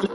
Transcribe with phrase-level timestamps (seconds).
[0.00, 0.08] Hello,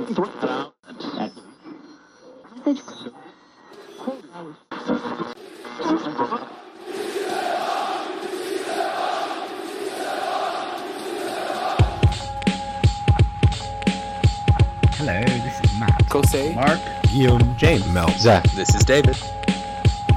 [15.22, 16.04] this is Matt.
[16.10, 16.56] Kosei.
[16.56, 16.80] Mark.
[17.04, 18.44] Guillaume, James, Mel, Zach.
[18.56, 19.16] This is David.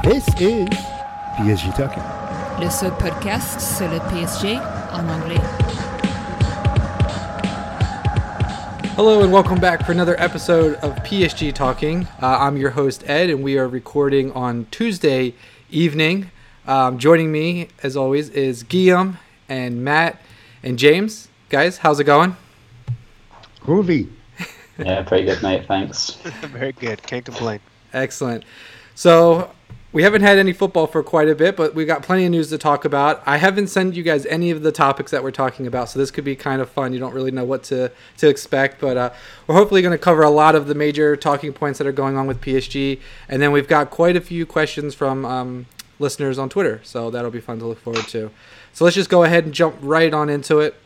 [0.03, 0.66] This is
[1.37, 2.03] PSG Talking.
[2.59, 4.57] Le seul podcast sur le PSG
[4.95, 5.68] en anglais.
[8.98, 12.08] Hello and welcome back for another episode of PSG Talking.
[12.20, 15.34] Uh, I'm your host Ed, and we are recording on Tuesday
[15.70, 16.32] evening.
[16.66, 20.20] Um, joining me, as always, is Guillaume and Matt
[20.64, 21.29] and James.
[21.48, 22.36] Guys, how's it going?
[23.61, 24.11] Groovy.
[24.79, 25.67] Yeah, pretty good, mate.
[25.68, 26.14] Thanks.
[26.40, 27.00] Very good.
[27.04, 27.61] Can't complain.
[27.92, 28.42] Excellent.
[28.96, 29.53] So
[29.98, 32.50] we haven't had any football for quite a bit, but we've got plenty of news
[32.50, 33.20] to talk about.
[33.27, 36.12] I haven't sent you guys any of the topics that we're talking about, so this
[36.12, 36.92] could be kind of fun.
[36.92, 39.11] You don't really know what to to expect, but uh,
[39.48, 42.16] we're hopefully going to cover a lot of the major talking points that are going
[42.16, 45.67] on with PSG, and then we've got quite a few questions from um,
[45.98, 48.30] listeners on Twitter, so that'll be fun to look forward to.
[48.73, 50.77] So let's just go ahead and jump right on into it.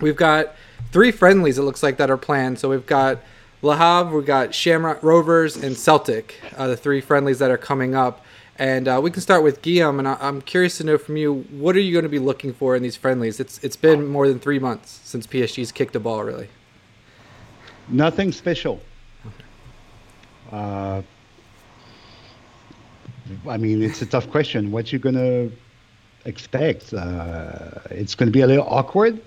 [0.00, 0.56] We've got
[0.90, 2.58] three friendlies it looks like that are planned.
[2.58, 3.20] So we've got
[3.64, 7.94] Le Havre, we've got Shamrock Rovers, and Celtic, uh, the three friendlies that are coming
[7.94, 8.24] up.
[8.62, 11.42] And uh, we can start with Guillaume, and I- I'm curious to know from you,
[11.50, 13.40] what are you going to be looking for in these friendlies?
[13.40, 16.48] It's it's been more than three months since PSG's kicked a ball, really.
[17.88, 18.80] Nothing special.
[20.52, 21.02] Uh,
[23.48, 24.70] I mean, it's a tough question.
[24.70, 25.50] What you're gonna
[26.24, 26.94] expect?
[26.94, 29.20] Uh, it's gonna be a little awkward.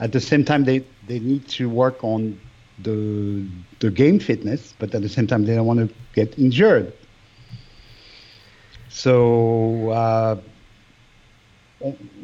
[0.00, 2.40] At the same time, they, they need to work on
[2.78, 3.46] the
[3.80, 6.94] the game fitness, but at the same time, they don't want to get injured.
[8.88, 10.36] So uh,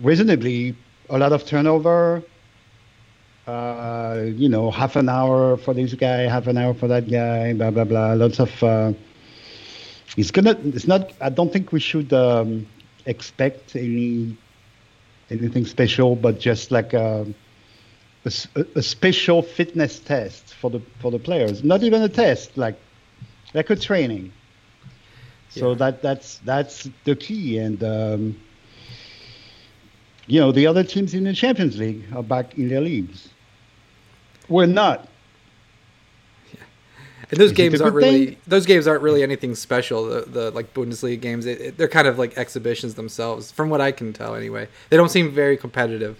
[0.02, 0.76] reasonably,
[1.10, 2.22] a lot of turnover.
[3.46, 7.52] Uh, you know, half an hour for this guy, half an hour for that guy,
[7.52, 8.14] blah blah blah.
[8.14, 8.62] Lots of.
[8.62, 8.92] Uh,
[10.16, 10.56] it's gonna.
[10.64, 11.12] It's not.
[11.20, 12.66] I don't think we should um,
[13.04, 14.36] expect any
[15.30, 17.26] anything special, but just like a,
[18.24, 21.62] a special fitness test for the for the players.
[21.62, 22.76] Not even a test, like
[23.52, 24.32] like a training.
[25.54, 25.76] So Yeah.
[25.76, 28.36] that that's that's the key, and um,
[30.26, 33.28] you know the other teams in the Champions League are back in their leagues.
[34.48, 35.08] We're not.
[37.30, 38.36] And those Is games aren't really thing?
[38.46, 40.04] those games aren't really anything special.
[40.06, 43.80] The, the like Bundesliga games, it, it- they're kind of like exhibitions themselves, from what
[43.80, 44.34] I can tell.
[44.34, 46.18] Anyway, they don't seem very competitive.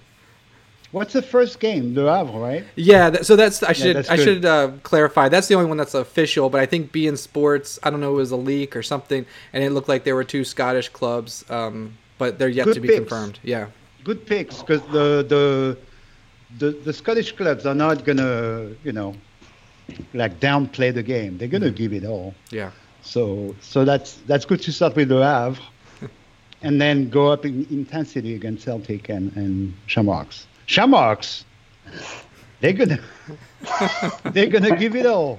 [0.95, 1.93] What's the first game?
[1.95, 2.65] Le Havre, right?
[2.77, 5.29] Yeah, that, so that's I should that's I should uh, clarify.
[5.29, 8.17] That's the only one that's official, but I think beIN Sports, I don't know, it
[8.17, 11.99] was a leak or something, and it looked like there were two Scottish clubs, um,
[12.17, 12.99] but they're yet Good to be picks.
[13.01, 13.41] confirmed.
[13.43, 13.67] Yeah,
[14.05, 15.77] Good picks, because the, the
[16.61, 19.17] the the Scottish clubs are not gonna, you know,
[20.15, 21.39] like downplay the game.
[21.39, 22.35] They're gonna give it all.
[22.51, 22.71] yeah,
[23.03, 25.61] So so that's that's good to start with Le Havre,
[26.63, 30.47] and then go up in intensity against Celtic and and Shamrocks.
[30.67, 31.45] Shamrocks,
[32.61, 32.99] they're gonna
[34.33, 35.39] they're gonna give it all.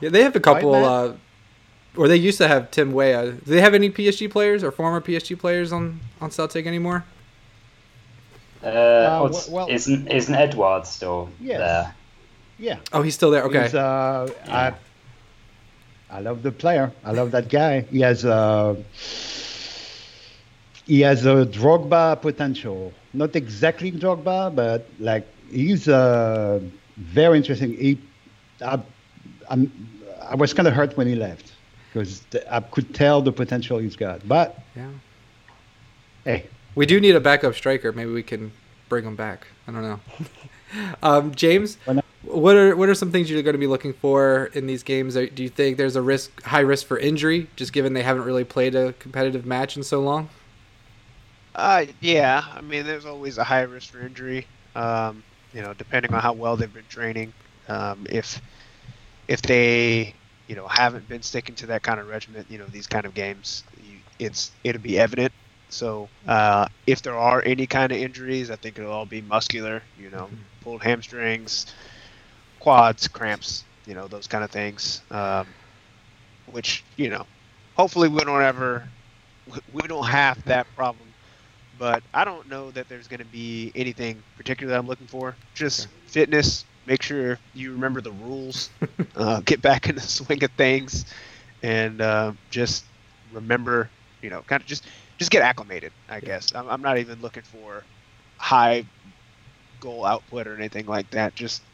[0.00, 0.10] yeah.
[0.10, 0.84] They have a couple, Matt?
[0.84, 1.12] uh,
[1.96, 3.32] or they used to have Tim Weah.
[3.32, 7.04] Do they have any PSG players or former PSG players on on Celtic anymore?
[8.62, 11.58] Uh, what's- well- isn't isn't Edouard still Yes.
[11.58, 11.94] there?
[12.58, 12.76] Yeah.
[12.92, 13.44] Oh, he's still there.
[13.44, 14.74] Okay, He's, uh, I,
[16.10, 16.92] I love the player.
[17.02, 17.80] I love that guy.
[17.90, 18.74] He has uh,
[20.86, 22.92] he has a Drogba potential.
[23.12, 26.60] Not exactly Drogba, but like he's uh,
[26.96, 27.76] very interesting.
[27.76, 27.98] He,
[28.64, 28.80] I,
[29.48, 29.72] I'm,
[30.22, 31.52] I was kind of hurt when he left
[31.92, 34.26] because I could tell the potential he's got.
[34.26, 34.90] But yeah.
[36.24, 37.92] hey, We do need a backup striker.
[37.92, 38.52] Maybe we can
[38.88, 39.46] bring him back.
[39.66, 40.00] I don't know.
[41.02, 41.78] um, James,
[42.22, 45.14] what are what are some things you're going to be looking for in these games?
[45.14, 48.44] Do you think there's a risk, high risk for injury, just given they haven't really
[48.44, 50.28] played a competitive match in so long?
[51.54, 52.42] Uh, yeah.
[52.52, 54.48] I mean, there's always a high risk for injury.
[54.74, 57.34] Um, you know, depending on how well they've been training.
[57.68, 58.40] Um, if
[59.28, 60.16] if they
[60.48, 63.14] you know haven't been sticking to that kind of regiment, you know, these kind of
[63.14, 65.32] games, you, it's it'll be evident.
[65.70, 69.84] So uh, if there are any kind of injuries, I think it'll all be muscular.
[69.96, 70.30] You know,
[70.60, 71.66] pulled hamstrings,
[72.60, 73.64] quads, cramps.
[73.86, 75.02] You know, those kind of things.
[75.10, 75.54] Um,
[76.46, 77.26] which you know,
[77.76, 78.92] hopefully we don't ever
[79.72, 81.09] we don't have that problem.
[81.80, 85.38] But I don't know that there's going to be anything particular that I'm looking for.
[85.54, 86.66] Just fitness.
[86.86, 88.70] Make sure you remember the rules.
[89.16, 91.06] uh, get back in the swing of things,
[91.62, 92.86] and uh, just
[93.30, 93.92] remember,
[94.22, 94.88] you know, kind of just
[95.18, 95.92] just get acclimated.
[96.08, 97.86] I guess I'm, I'm not even looking for
[98.38, 98.84] high
[99.80, 101.34] goal output or anything like that.
[101.34, 101.64] Just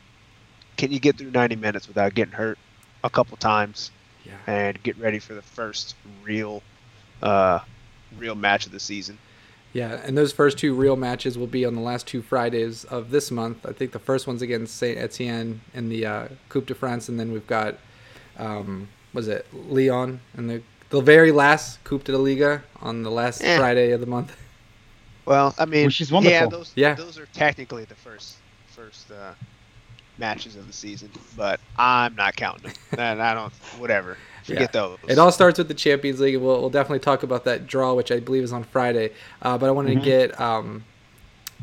[0.78, 2.58] can you get through 90 minutes without getting hurt
[3.04, 3.92] a couple times
[4.24, 4.38] Yeah.
[4.46, 6.64] and get ready for the first real,
[7.22, 7.60] uh,
[8.12, 9.20] real match of the season?
[9.76, 13.10] Yeah, and those first two real matches will be on the last two Fridays of
[13.10, 13.66] this month.
[13.66, 17.20] I think the first one's against Saint Etienne in the uh, Coupe de France, and
[17.20, 17.74] then we've got,
[18.38, 23.10] um, was it Lyon and the the very last Coupe de la Liga on the
[23.10, 23.58] last Eh.
[23.58, 24.34] Friday of the month.
[25.26, 26.94] Well, I mean, Which is Yeah, those Yeah.
[26.94, 28.36] those are technically the first
[28.68, 29.32] first uh,
[30.18, 32.74] matches of the season, but I'm not counting them.
[32.98, 33.52] and I don't.
[33.78, 34.16] Whatever.
[34.46, 34.98] Forget those.
[35.08, 38.10] It all starts with the Champions League, we'll, we'll definitely talk about that draw, which
[38.12, 39.12] I believe is on Friday.
[39.42, 40.00] Uh, but I wanted Mhm.
[40.00, 40.84] to get um,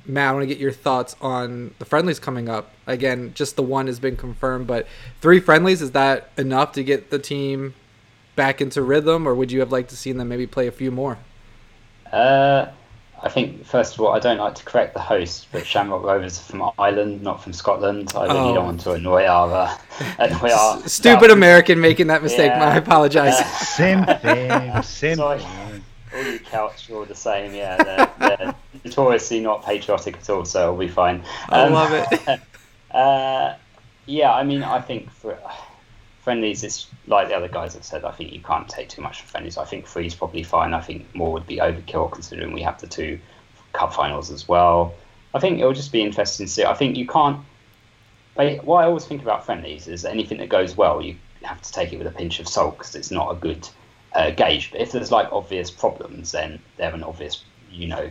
[0.06, 0.30] Matt.
[0.30, 2.71] I want to get your thoughts on the friendlies coming up.
[2.88, 4.85] Again, just the one has been confirmed, but
[5.21, 7.74] three friendlies is that enough to get the team
[8.35, 10.91] back into rhythm, or would you have liked to seen them maybe play a few
[10.91, 11.19] more?
[12.12, 12.68] Uh,
[13.24, 16.38] I think first of all, I don't like to correct the host, but Shamrock Rovers
[16.40, 18.12] are from Ireland, not from Scotland.
[18.16, 18.54] I really Oh.
[18.56, 19.78] don't want to annoy our uh,
[20.20, 22.52] annoy our S- Stupid American making that mistake.
[22.54, 22.68] Yeah.
[22.70, 23.40] I apologize.
[23.40, 23.44] Uh,
[23.78, 24.81] Same thing.
[24.84, 25.40] Same Sorry.
[25.40, 25.84] thing.
[26.14, 27.54] all you Celts are all the same.
[27.56, 31.24] Yeah, they're, they're notoriously not patriotic at all, so it'll be fine.
[31.50, 32.40] I love it.
[32.92, 33.56] Uh,
[34.06, 35.40] yeah, I mean, I think for
[36.24, 38.06] friendlies, it's like the other guys have said.
[38.06, 39.58] I think you can't take too much from friendlies.
[39.58, 40.74] I think three is probably fine.
[40.74, 43.20] I think more would be overkill considering we have the two
[43.74, 44.94] cup finals as well.
[45.34, 46.64] I think it'll just be interesting to see.
[46.64, 47.40] I think you can't.
[48.36, 51.94] What I always think about friendlies is anything that goes well, you have to take
[51.94, 53.68] it with a pinch of salt because it's not a good
[54.14, 54.72] uh, gauge.
[54.72, 58.10] But if there's like obvious problems, then they're an obvious, you know,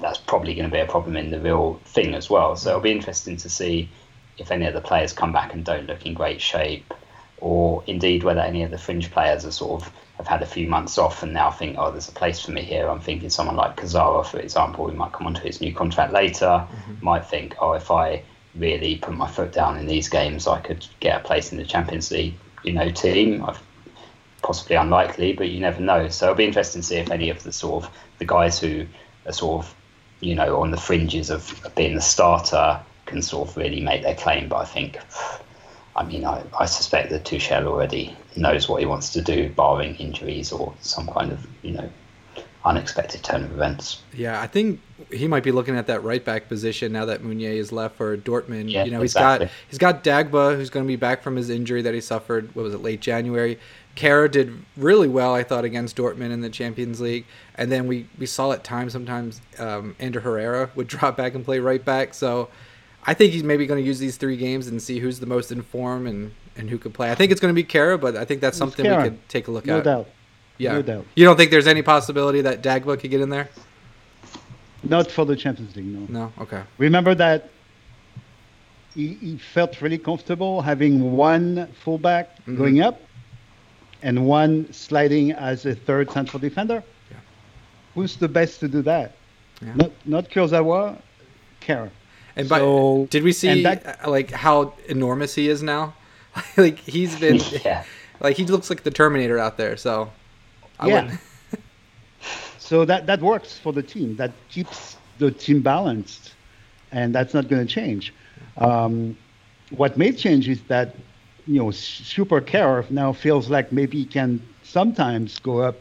[0.00, 2.56] that's probably going to be a problem in the real thing as well.
[2.56, 3.88] So it'll be interesting to see
[4.36, 6.92] if any of the players come back and don't look in great shape,
[7.38, 10.66] or indeed whether any of the fringe players are sort of have had a few
[10.66, 12.88] months off and now think, oh, there's a place for me here.
[12.88, 16.46] I'm thinking someone like Kurzawa, for example, who might come onto his new contract later,
[16.46, 17.04] mm-hmm.
[17.04, 18.22] might think, oh, if I
[18.54, 21.64] really put my foot down in these games, I could get a place in the
[21.64, 22.34] Champions League,
[22.64, 23.44] you know, team.
[23.44, 23.60] I've,
[24.42, 26.08] possibly unlikely, but you never know.
[26.08, 28.86] So it'll be interesting to see if any of the sort of the guys who
[29.26, 29.74] are sort of,
[30.20, 34.14] you know, on the fringes of being the starter can sort of really make their
[34.14, 34.48] claim.
[34.48, 34.98] But I think,
[35.96, 39.96] I mean, I, I suspect that Tuchel already knows what he wants to do, barring
[39.96, 41.90] injuries or some kind of, you know,
[42.64, 44.02] unexpected turn of events.
[44.12, 47.52] Yeah, I think he might be looking at that right back position now that Meunier
[47.52, 48.70] is left for Dortmund.
[48.70, 49.46] Yeah, you know, he's exactly.
[49.46, 52.54] got he's got Dagba who's going to be back from his injury that he suffered.
[52.54, 53.58] What was it, late January?
[53.94, 57.24] Kehrer did really well, I thought, against Dortmund in the Champions League.
[57.54, 61.44] And then we, we saw at times sometimes um, Ander Herrera would drop back and
[61.44, 62.12] play right back.
[62.12, 62.50] So
[63.06, 65.52] I think he's maybe going to use these three games and see who's the most
[65.52, 67.10] informed and, and who could play.
[67.10, 69.46] I think it's going to be Kehrer, but I think that's something we could take
[69.48, 69.78] a look No at.
[69.78, 70.08] No doubt.
[70.58, 70.72] Yeah.
[70.72, 71.06] No doubt.
[71.14, 73.48] You don't think there's any possibility that Dagba could get in there?
[74.82, 76.06] Not for the Champions League, no.
[76.08, 76.32] No.
[76.40, 76.62] Okay.
[76.78, 77.50] Remember that
[78.94, 82.56] he, he felt really comfortable having one fullback Mhm.
[82.56, 83.00] going up
[84.02, 86.82] and one sliding as a third central defender.
[87.10, 87.16] Yeah.
[87.94, 89.12] Who's the best to do that?
[89.62, 89.74] Yeah.
[89.74, 90.98] Not not Kurzawa,
[91.60, 91.90] Kehrer.
[92.36, 95.94] And by, So- did we see that- uh, like how enormous he is now?
[96.56, 97.84] like he's been yeah.
[98.20, 99.76] like he looks like the Terminator out there.
[99.76, 100.10] So
[100.78, 101.16] I Yeah.
[102.58, 104.16] So that that works for the team.
[104.16, 106.34] That keeps the team balanced,
[106.90, 108.12] and that's not going to change.
[108.56, 109.16] Um,
[109.70, 110.96] what may change is that
[111.46, 115.76] you know Super Care now feels like maybe he can sometimes go up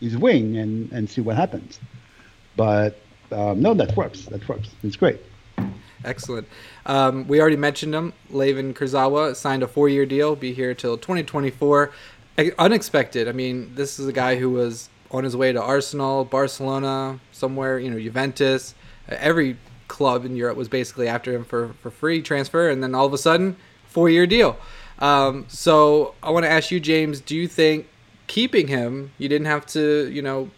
[0.00, 1.78] his wing and and see what happens.
[2.56, 2.98] But
[3.30, 4.22] um, no, that works.
[4.26, 4.70] That works.
[4.82, 5.20] It's great.
[6.04, 6.46] Excellent.
[6.86, 8.12] Um, we already mentioned him.
[8.30, 11.90] Layvin Kurzawa signed a four-year deal, be here till 2024.
[12.36, 13.28] Uh, Unexpected.
[13.28, 17.78] I mean, this is a guy who was on his way to Arsenal, Barcelona, somewhere,
[17.78, 18.74] you know, Juventus.
[19.08, 19.56] Every
[19.88, 23.12] club in Europe was basically after him for, for free transfer, and then all of
[23.12, 23.56] a sudden,
[23.86, 24.56] four-year deal.
[24.98, 27.86] Um, so I want to ask you, James, do you think
[28.26, 30.50] keeping him, you didn't have to, you know,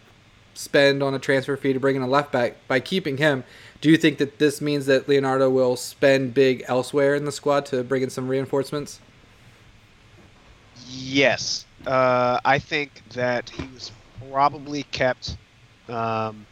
[0.53, 3.43] spend on a transfer fee to bring in a left back by keeping him.
[3.87, 7.65] Do you think that this means that Leonardo will spend big elsewhere in the squad
[7.67, 8.99] to bring in some reinforcements?
[10.89, 13.93] Yes, uh, I think that he was
[14.29, 15.37] probably kept
[15.87, 16.45] um,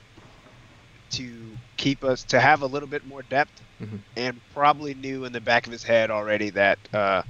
[1.09, 1.29] to
[1.75, 3.99] keep us to have a little bit more depth, Mhm.
[4.15, 7.21] and probably knew in the back of his head already that uh,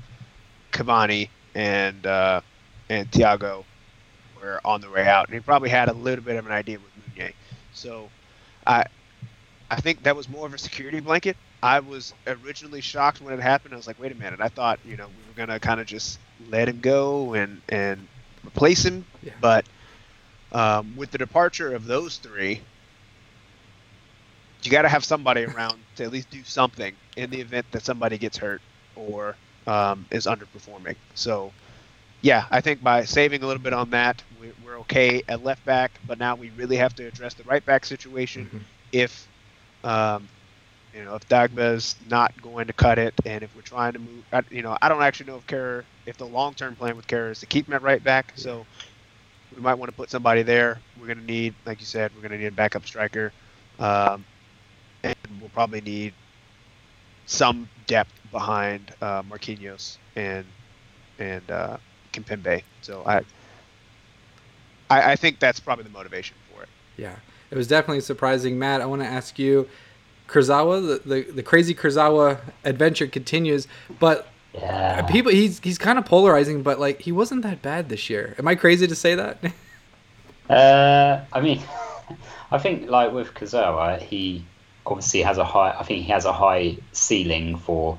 [0.72, 2.42] Cavani and uh,
[2.92, 3.66] and Thiago
[4.40, 6.78] were on the way out, and he probably had a little bit of an idea
[6.78, 7.34] with Meunier.
[7.74, 8.12] So,
[8.68, 8.86] I
[9.70, 11.38] I think that was more of a security blanket.
[11.62, 13.74] I was originally shocked when it happened.
[13.74, 14.40] I was like, wait a minute.
[14.42, 18.08] I thought, you know, we were gonna kind of just let him go and and
[18.46, 19.08] replace him.
[19.22, 19.34] Yeah.
[19.40, 19.68] But
[20.52, 22.64] um, with the departure of those three,
[24.64, 27.84] you got to have somebody around to at least do something in the event that
[27.84, 28.62] somebody gets hurt
[28.96, 30.96] or um, is underperforming.
[31.14, 31.54] So,
[32.22, 35.64] yeah, I think by saving a little bit on that, we- we're okay at left
[35.66, 36.00] back.
[36.04, 38.50] But now we really have to address the right back situation.
[38.52, 38.66] Mhm.
[38.92, 39.30] If
[39.86, 40.28] um,
[40.94, 44.24] you know, if Dagba's not going to cut it, and if we're trying to move,
[44.32, 47.32] I, you know, I don't actually know if Kehrer, if the long-term plan with Kehrer
[47.32, 48.34] is to keep him at right back.
[48.36, 48.66] So
[49.56, 50.80] we might want to put somebody there.
[51.00, 53.34] We're going to need, like you said, we're going to need a backup striker,
[53.80, 54.26] um,
[55.04, 56.14] and we'll probably need
[57.26, 60.46] some depth behind uh, Marquinhos and
[61.20, 61.78] and uh,
[62.14, 62.64] Kimpembe.
[62.82, 63.18] So I,
[64.90, 66.70] I I think that's probably the motivation for it.
[66.98, 67.16] Yeah,
[67.52, 68.58] it was definitely surprising.
[68.60, 69.68] Matt, I want to ask you,
[70.28, 73.68] Kurzawa, the, the, the crazy Kurzawa adventure continues,
[74.00, 75.02] but Yeah.
[75.04, 78.36] people he's he's kind of polarizing, but like he wasn't that bad this year.
[78.40, 79.38] Am I crazy to say that?
[80.50, 81.60] Uh, I mean,
[82.52, 84.46] I think like with Kurzawa, he
[84.86, 85.72] obviously has a high.
[85.72, 87.98] I think he has a high ceiling for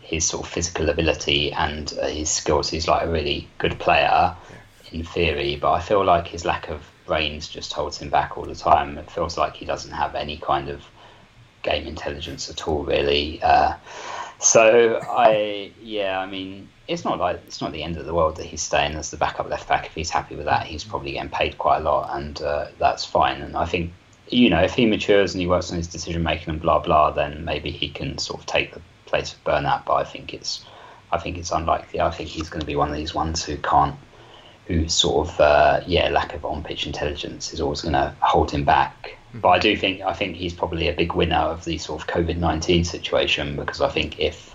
[0.00, 2.68] his sort of physical ability and uh, his skills.
[2.70, 4.34] He's like a really good player
[4.92, 8.44] in theory, but I feel like his lack of brains just holds him back all
[8.44, 8.98] the time.
[8.98, 10.82] It feels like he doesn't have any kind of
[11.62, 13.42] game intelligence at all, really.
[13.42, 13.74] Uh,
[14.38, 18.36] so I, yeah, I mean, it's not like it's not the end of the world
[18.36, 19.86] that he's staying as the backup left back.
[19.86, 23.04] If he's happy with that, he's probably getting paid quite a lot, and uh, that's
[23.04, 23.40] fine.
[23.40, 23.92] And I think,
[24.28, 27.10] you know, if he matures and he works on his decision making and blah blah,
[27.10, 29.86] then maybe he can sort of take the place of Bernat.
[29.86, 30.64] But I think it's,
[31.10, 32.00] I think it's unlikely.
[32.00, 33.96] I think he's going to be one of these ones who can't,
[34.66, 38.50] who sort of, uh, yeah, lack of on pitch intelligence is always going to hold
[38.50, 39.16] him back.
[39.34, 42.06] But I do think I think he's probably a big winner of the sort of
[42.06, 44.54] COVID nineteen situation because I think if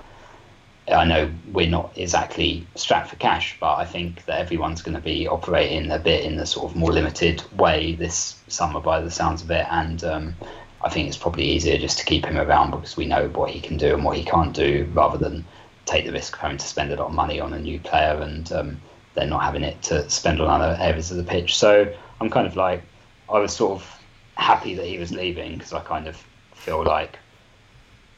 [0.91, 5.01] I know we're not exactly strapped for cash, but I think that everyone's going to
[5.01, 9.11] be operating a bit in the sort of more limited way this summer by the
[9.11, 9.67] sounds of it.
[9.69, 10.35] And um,
[10.81, 13.59] I think it's probably easier just to keep him around because we know what he
[13.59, 15.45] can do and what he can't do rather than
[15.85, 18.21] take the risk of having to spend a lot of money on a new player
[18.21, 18.81] and um,
[19.15, 21.57] then not having it to spend on other areas of the pitch.
[21.57, 22.83] So I'm kind of like,
[23.31, 23.99] I was sort of
[24.35, 26.15] happy that he was leaving because I kind of
[26.53, 27.17] feel like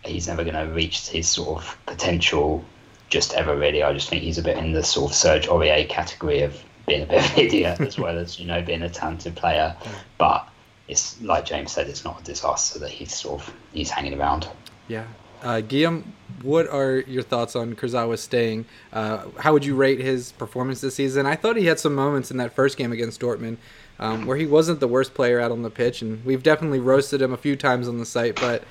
[0.04, 2.64] he's never going to reach his sort of potential
[3.10, 3.84] just ever really.
[3.84, 7.04] I just think he's a bit in the sort of Serge Aurier category of being
[7.04, 9.76] a bit of an idiot as well as you know being a talented player.
[10.18, 10.48] But
[10.88, 14.48] it's like James said, it's not a disaster that he's sort of he's hanging around.
[14.88, 15.06] yeah.
[15.42, 18.66] Uh, Guillaume, what are your thoughts on Kurzawa staying?
[18.94, 21.26] Uh, how would you rate his performance this season?
[21.26, 23.58] I thought he had some moments in that first game against Dortmund
[24.02, 27.22] um, where he wasn't the worst player out on the pitch, and we've definitely roasted
[27.22, 28.64] him a few times on the site, but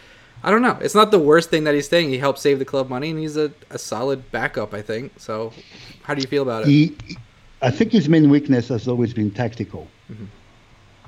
[0.43, 0.77] I don't know.
[0.81, 2.11] It's not the worst thing that he's staying.
[2.11, 5.13] He helped save the club money, and he's a, a solid backup, I think.
[5.19, 5.53] So,
[6.03, 6.69] how do you feel about it?
[6.69, 6.97] He,
[7.63, 9.87] I think his main weakness has always been tactical,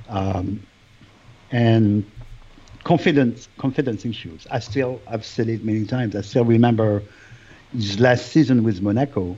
[0.09, 0.65] um,
[1.51, 2.09] and
[2.85, 4.47] confidence confidence issues.
[4.51, 6.17] I still I've said it many times.
[6.17, 7.03] I still remember
[7.73, 9.37] his last season with Monaco,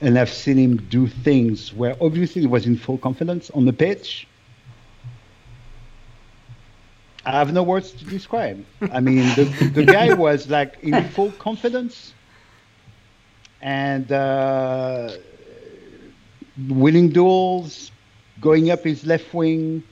[0.00, 3.72] and I've seen him do things where obviously he was in full confidence on the
[3.72, 4.26] pitch.
[7.26, 8.64] I have no words to describe.
[8.92, 12.12] I mean, the, the guy was like in full confidence
[13.62, 15.10] and uh,
[16.68, 17.90] winning duels,
[18.40, 19.82] going up his left wing,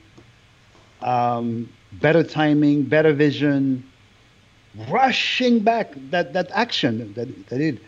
[1.00, 1.68] um,
[2.00, 3.84] better timing, better vision,
[4.88, 7.80] rushing back that, that action that, that did.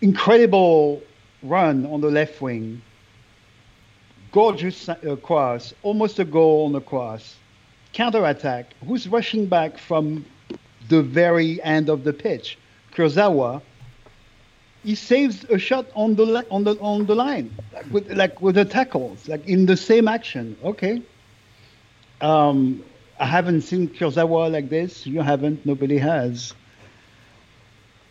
[0.00, 1.02] Incredible
[1.42, 2.80] run on the left wing,
[4.32, 7.36] gorgeous uh, cross, almost a goal on the cross,
[7.92, 8.74] counter attack.
[8.86, 10.24] Who's rushing back from
[10.88, 12.58] the very end of the pitch?
[12.92, 13.62] Kurzawa
[14.84, 18.54] he saves a shot on the on the on the line, like with like with
[18.54, 20.56] the tackles, like in the same action.
[20.62, 21.02] Okay.
[22.24, 22.82] Um,
[23.20, 25.06] I haven't seen Kurzawa like this.
[25.06, 25.64] You haven't.
[25.66, 26.54] Nobody has.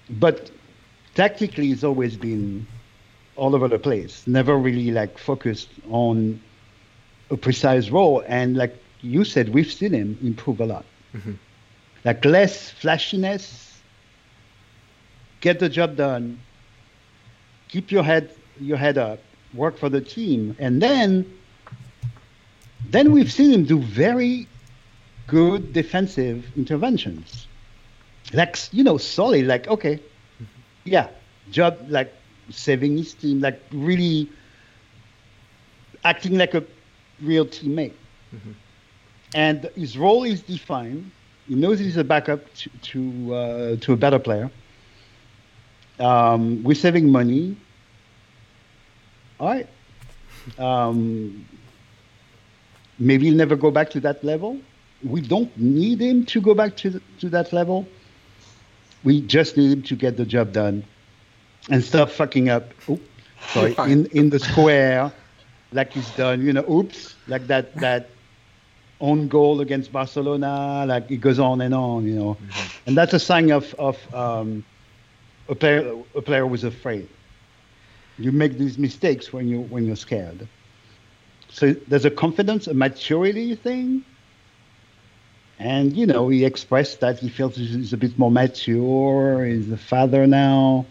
[0.10, 0.52] But
[1.16, 2.68] tactically, he's always been
[3.36, 4.26] all over the place.
[4.28, 6.40] Never really like focused on
[7.32, 8.24] a precise role.
[8.28, 10.86] And like you said, we've seen him improve a lot.
[12.06, 13.82] Like less flashiness.
[15.42, 16.40] Get the job done
[17.74, 18.30] keep your head
[18.60, 19.20] your head up,
[19.54, 21.26] work for the team, and then
[22.94, 24.48] then we've seen him do very
[25.28, 27.48] good defensive interventions,
[28.34, 29.48] like you know, solid.
[29.48, 30.00] Like okay,
[30.86, 31.10] yeah,
[31.52, 32.14] job like
[32.52, 34.30] saving his team, like really
[36.04, 36.64] acting like a
[37.22, 37.94] real teammate.
[39.36, 41.12] And his role is defined.
[41.48, 44.52] He knows he's a backup to to, uh, to a better player.
[46.00, 47.58] Um, we're saving money.
[49.40, 49.68] All right.
[50.60, 51.46] Um,
[53.00, 54.60] maybe he'll never go back to that level.
[55.04, 57.88] We don't need him to go back to, the, to that level.
[59.04, 60.84] We just need him to get the job done
[61.70, 62.74] and stop fucking up.
[62.90, 63.00] Oh,
[63.48, 65.12] sorry, in in the square,
[65.72, 66.46] like he's done.
[66.46, 68.10] You know, oops, like that that
[69.02, 70.86] own goal against Barcelona.
[70.88, 72.06] Like it goes on and on.
[72.06, 72.38] You know,
[72.86, 74.64] and that's a sign of of um,
[75.50, 77.08] a player a player who's afraid.
[78.18, 80.48] You make these mistakes when you when you're scared.
[81.54, 84.04] So there's a confidence, a maturity thing.
[85.60, 89.46] And you know, he expressed that he feels he's a bit more mature.
[89.46, 90.86] He's a father now.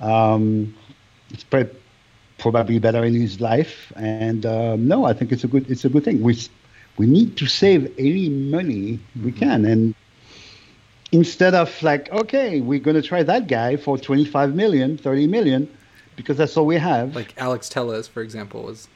[0.00, 0.74] Um,
[1.30, 1.70] it's pre-
[2.38, 3.92] probably better in his life.
[3.94, 6.20] And um, no, I think it's a good it's a good thing.
[6.20, 6.36] We
[6.98, 9.94] we need to save any money we can, and
[11.12, 15.68] instead of like, okay, we're gonna try that guy for 25 million, 30 million,
[16.16, 17.14] because that's all we have.
[17.14, 18.88] Like Alex Tellez, for example, was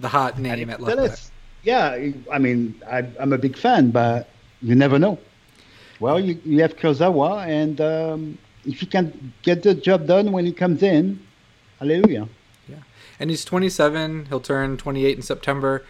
[0.00, 1.18] the hot name at left back.
[1.62, 4.28] Yeah, I mean, I, I'm a big fan, but
[4.62, 5.18] you never know.
[5.98, 10.46] Well, you, you have Kurzawa, and um, if he can get the job done when
[10.46, 11.20] he comes in,
[11.78, 12.28] hallelujah.
[12.66, 12.76] Yeah,
[13.18, 14.26] and he's 27.
[14.26, 15.84] He'll turn 28 in September.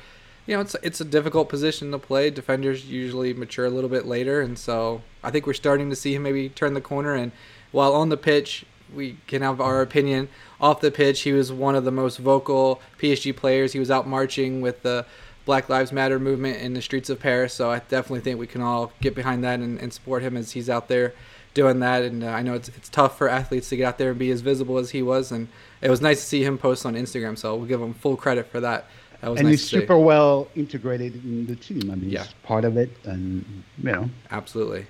[0.47, 2.31] You know, it's it's a difficult position to play.
[2.31, 6.15] Defenders usually mature a little bit later, and so I think we're starting to see
[6.15, 7.15] him maybe turn the corner.
[7.15, 7.31] And
[7.71, 8.65] while on the pitch,
[8.95, 10.29] we can have our opinion.
[10.61, 13.73] Off the pitch, he was one of the most vocal PSG players.
[13.73, 15.07] He was out marching with the
[15.47, 17.55] Black Lives Matter movement in the streets of Paris.
[17.55, 20.53] So I definitely think we can all get behind that and, and support him as
[20.53, 21.15] he's out there
[21.55, 22.03] doing that.
[22.03, 24.31] And uh, I know it's it's tough for athletes to get out there and be
[24.31, 25.33] as visible as he was.
[25.33, 25.49] And
[25.81, 27.39] it was nice to see him post on Instagram.
[27.39, 28.87] So we'll give him full credit for that.
[29.23, 29.81] That was And nice he's see.
[29.81, 31.91] super well integrated in the team.
[31.91, 32.23] I mean, Yeah.
[32.25, 33.45] he's part of it, and
[33.83, 34.87] you know, Absolutely.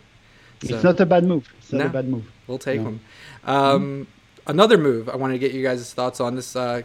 [0.63, 1.53] It's not a bad move.
[1.59, 1.87] It's not No.
[1.87, 2.25] a bad move.
[2.47, 2.85] We'll take No.
[2.85, 3.01] them.
[3.45, 4.07] Um,
[4.47, 6.35] Another move I wanted to get you guys' thoughts on.
[6.35, 6.83] This uh,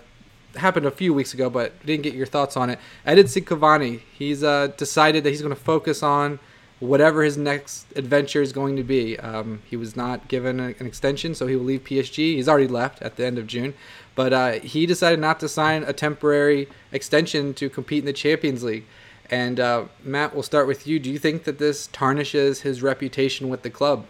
[0.55, 2.77] happened a few weeks ago, but didn't get your thoughts on it.
[3.07, 4.01] Edinson Cavani.
[4.13, 6.39] He's uh, decided that he's going to focus on
[6.79, 9.17] whatever his next adventure is going to be.
[9.17, 12.35] Um, he was not given an extension, so he will leave PSG.
[12.35, 13.73] He's already left at the end of June,
[14.13, 18.63] but uh, he decided not to sign a temporary extension to compete in the Champions
[18.63, 18.85] League.
[19.29, 20.99] And uh, Matt, we'll start with you.
[20.99, 24.05] Do you think that this tarnishes his reputation with the club?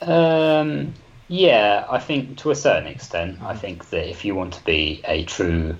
[0.00, 0.94] Um,
[1.28, 5.00] yeah, I think to a certain extent, I think that if you want to be
[5.06, 5.76] a true,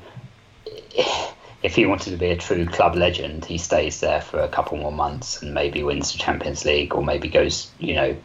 [1.63, 4.79] if he wanted to be a true club legend, he stays there for a couple
[4.79, 8.17] more months and maybe wins the Champions League or maybe goes, you know,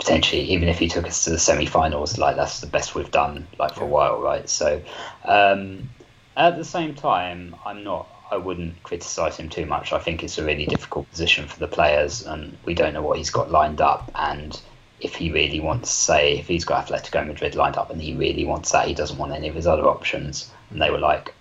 [0.00, 3.46] potentially even if he took us to the semi-finals, like that's the best we've done
[3.58, 4.48] like for a while, right?
[4.48, 4.82] So,
[5.24, 5.90] um,
[6.36, 8.08] at the same time, I'm not.
[8.30, 9.92] I wouldn't criticise him too much.
[9.92, 13.18] I think it's a really difficult position for the players, and we don't know what
[13.18, 14.10] he's got lined up.
[14.14, 14.58] And
[15.00, 18.44] if he really wants, say, if he's got Atletico Madrid lined up and he really
[18.44, 20.50] wants that, he doesn't want any of his other options.
[20.70, 21.34] And they were like,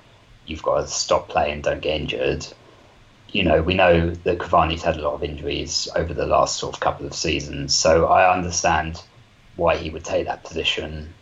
[0.48, 2.48] "You've got to stop playing, don't get injured."
[3.32, 6.74] You know, we know that Cavani's had a lot of injuries over the last sort
[6.74, 9.04] of couple of seasons, so I understand
[9.56, 11.14] why he would take that position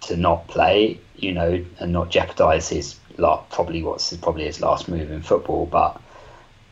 [0.00, 4.88] to not play, you know, and not jeopardise his la probably what's probably his last
[4.88, 5.66] move in football.
[5.66, 6.00] But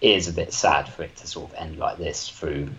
[0.01, 2.71] it is a bit sad for it to sort of end like this through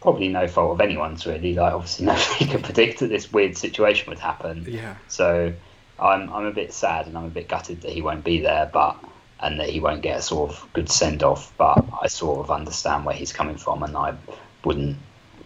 [0.00, 1.54] probably no fault of anyone's really.
[1.54, 4.64] Like obviously nobody could predict that this weird situation would happen.
[4.68, 4.96] Yeah.
[5.08, 5.52] So
[5.98, 8.70] I'm I'm a bit sad and I'm a bit gutted that he won't be there,
[8.72, 8.96] but
[9.40, 11.52] and that he won't get a sort of good send off.
[11.56, 14.14] But I sort of understand where he's coming from, and I
[14.64, 14.96] wouldn't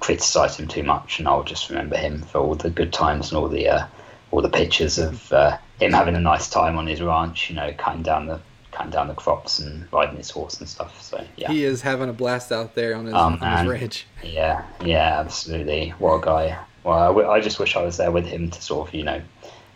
[0.01, 3.39] criticise him too much, and I'll just remember him for all the good times and
[3.39, 3.87] all the uh,
[4.31, 7.73] all the pictures of uh, him having a nice time on his ranch, you know,
[7.77, 8.41] cutting down the
[8.73, 11.03] cutting down the crops and riding his horse and stuff.
[11.03, 11.51] So yeah.
[11.51, 14.07] He is having a blast out there on his, Oh, on his ranch.
[14.23, 15.91] Yeah, yeah, absolutely.
[15.99, 16.59] What a guy.
[16.85, 19.03] Well, I, w- I just wish I was there with him to sort of, you
[19.03, 19.21] know,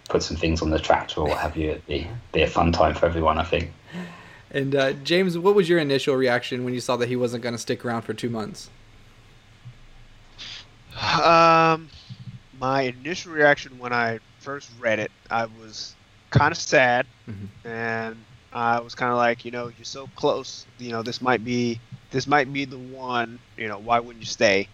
[0.09, 1.71] put some things on the tractor or what have you.
[1.71, 3.73] It'd be, be a fun time for everyone, I think.
[4.51, 7.55] And uh, James, what was your initial reaction when you saw that he wasn't going
[7.55, 8.71] to stick around for two months?
[11.21, 11.91] Um,
[12.61, 15.97] my initial reaction when I first read it, I was
[16.31, 17.51] kind of sad, Mhm.
[17.65, 20.67] and I was kind of like, you know, you're so close.
[20.79, 23.41] You know, this might be this might be the one.
[23.57, 24.71] You know, why wouldn't you stay?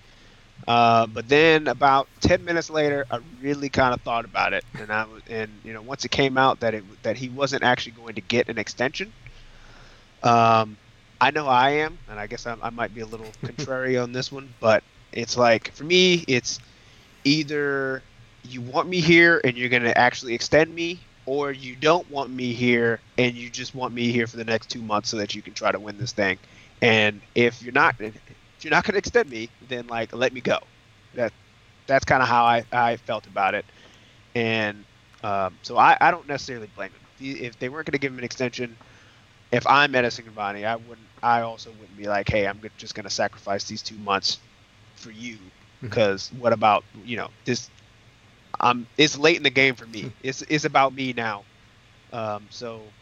[0.69, 4.93] Uh, but then about ten minutes later, I really kind of thought about it, and
[4.93, 7.93] I was, and you know, once it came out that it that he wasn't actually
[7.93, 9.15] going to get an extension,
[10.23, 10.79] um,
[11.21, 14.13] I know I am, and I guess I, I might be a little contrary on
[14.13, 16.61] this one, but it's like for me, it's
[17.25, 18.05] either
[18.45, 22.31] you want me here and you're going to actually extend me, or you don't want
[22.31, 25.35] me here and you just want me here for the next two months so that
[25.35, 26.39] you can try to win this thing.
[26.83, 28.15] And if you're not, if
[28.63, 30.59] you're not going to extend me, then like let me go.
[31.15, 31.33] That
[31.87, 33.65] that's kind of how I, I felt about it.
[34.35, 34.85] And
[35.23, 37.37] um, so I, I don't necessarily blame him.
[37.45, 38.75] If, they weren't going to give him an extension,
[39.53, 40.99] if I'm Edinson Cavani, I wouldn't.
[41.23, 44.39] I also wouldn't be like, hey, I'm just going to sacrifice these two months
[44.97, 45.37] for you
[45.83, 47.69] because what about you know this?
[48.61, 50.17] Um, it's late in the game for me.
[50.21, 51.47] It's it's about me now.
[52.13, 52.95] Um, so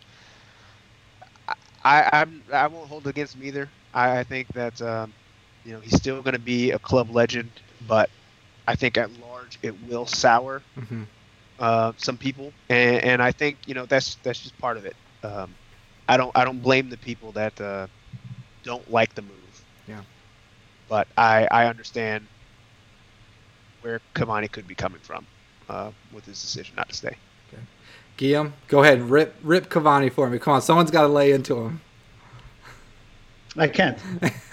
[1.84, 3.72] I I'm I won't hold against him either.
[3.92, 5.14] I, I think that um,
[5.64, 8.10] you know he's still going to be a club legend, but
[8.66, 11.04] I think at large it will sour hmm
[11.58, 14.96] uh, some people, and, and I think you know that's that's just part of it.
[15.22, 15.56] Um,
[16.08, 17.88] I don't I don't blame the people that uh,
[18.62, 19.64] don't like the move.
[19.86, 20.02] Yeah.
[20.88, 22.28] But I I understand
[23.80, 25.28] where Cavani could be coming from
[25.68, 27.16] uh, with his decision not to stay.
[28.18, 30.40] Guillaume, go ahead, and rip rip Cavani for me.
[30.40, 31.80] Come on, someone's got to lay into him.
[33.56, 33.98] I can't.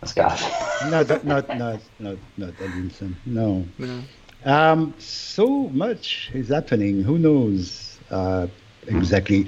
[0.00, 0.22] Let's go.
[0.90, 3.14] Not, not, not, not, not Edinson.
[3.24, 3.64] No.
[3.78, 4.02] No.
[4.44, 7.02] Um, so much is happening.
[7.02, 8.46] Who knows uh,
[8.86, 9.46] exactly?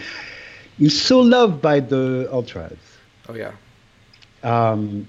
[0.78, 2.78] He's so loved by the ultras.
[3.28, 3.52] Oh yeah.
[4.42, 5.06] Um,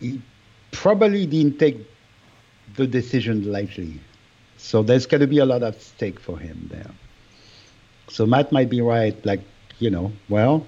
[0.00, 0.20] he
[0.72, 1.78] probably didn't take
[2.74, 4.00] the decision lightly.
[4.62, 6.90] So there's going to be a lot at stake for him there.
[8.08, 9.16] So Matt might be right.
[9.24, 9.40] Like,
[9.78, 10.66] you know, well,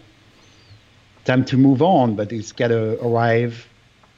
[1.25, 3.69] time to move on, but he's got to arrive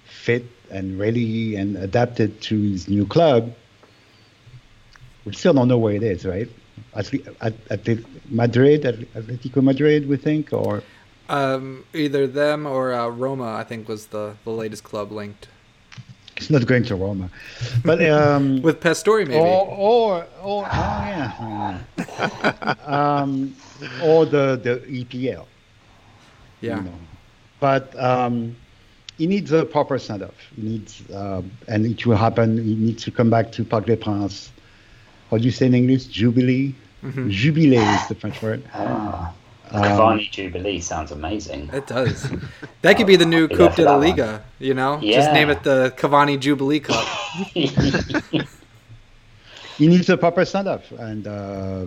[0.05, 3.53] fit and ready and adapted to his new club.
[5.25, 6.49] We still don't know where it is, right?
[6.95, 10.83] At, at, at the Madrid, at Atletico Madrid, we think, or
[11.29, 15.49] Um, either them or uh, Roma, I think, was the the latest club linked
[16.37, 17.31] he's not going to Roma.
[17.85, 19.35] But um, with Pastore, maybe.
[19.35, 21.79] Or, or, or, oh yeah,
[22.87, 23.55] um,
[24.03, 25.47] or the the EPL.
[26.61, 26.77] yeah.
[26.77, 26.99] You know.
[27.61, 28.57] But um,
[29.17, 30.35] he needs a proper send-off.
[30.57, 32.63] He needs, uh, and it will happen.
[32.63, 34.51] He needs to come back to Parc des Princes.
[35.31, 36.07] How do you say in English?
[36.07, 36.75] Jubilee.
[37.03, 37.31] Mhm.
[37.31, 38.63] Jubilé is the French word.
[38.75, 39.33] Ah,
[39.71, 41.71] Um, Jubilee sounds amazing.
[41.73, 42.31] It does.
[42.83, 44.09] That could be the new I'll Coupe de la that one.
[44.09, 44.45] Liga.
[44.59, 47.05] You know, just name it the Cavani Jubilee Cup.
[49.77, 51.87] he needs a proper send-off, and uh,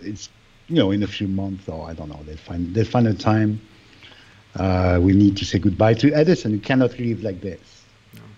[0.00, 0.30] it's
[0.68, 3.14] you know in a few months or I don't know they'll find they'll find a
[3.14, 3.60] time.
[4.56, 6.52] Uh, we need to say goodbye to Edinson.
[6.52, 7.82] We cannot leave like this.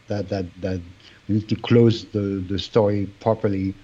[0.08, 0.80] That that that
[1.28, 3.74] we need to close the the story properly.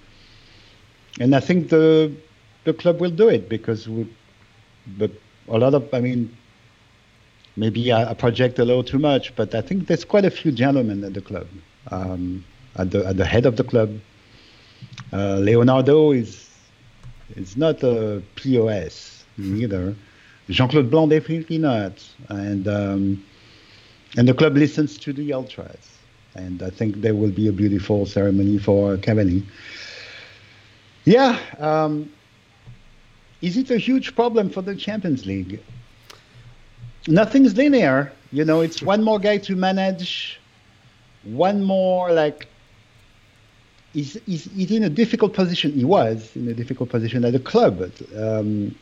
[1.20, 2.11] And I think the
[2.64, 4.09] the club will do it because we,
[4.98, 5.11] but
[5.48, 6.37] a lot of I mean.
[7.55, 11.05] Maybe I, project a little too much, but I think there's quite a few gentlemen
[11.05, 11.46] at the club
[11.90, 12.42] um,
[12.77, 13.98] at the at the head of the club.
[15.12, 16.48] Uh, Leonardo is
[17.37, 19.94] is not a POS neither.
[20.48, 21.92] Jean-Claude Blanc definitely not,
[22.29, 23.25] and um,
[24.16, 25.98] and the club listens to the ultras,
[26.35, 29.44] and I think there will be a beautiful ceremony for Cavani.
[31.05, 32.11] Yeah, um,
[33.42, 35.61] is it a huge problem for the Champions League?
[37.09, 38.61] Nothing's linear, you know.
[38.61, 40.40] It's one more guy to manage
[41.24, 42.46] one more like
[43.92, 45.72] he's, he's, he's in a difficult position.
[45.72, 48.74] He was in a difficult position at the club, um,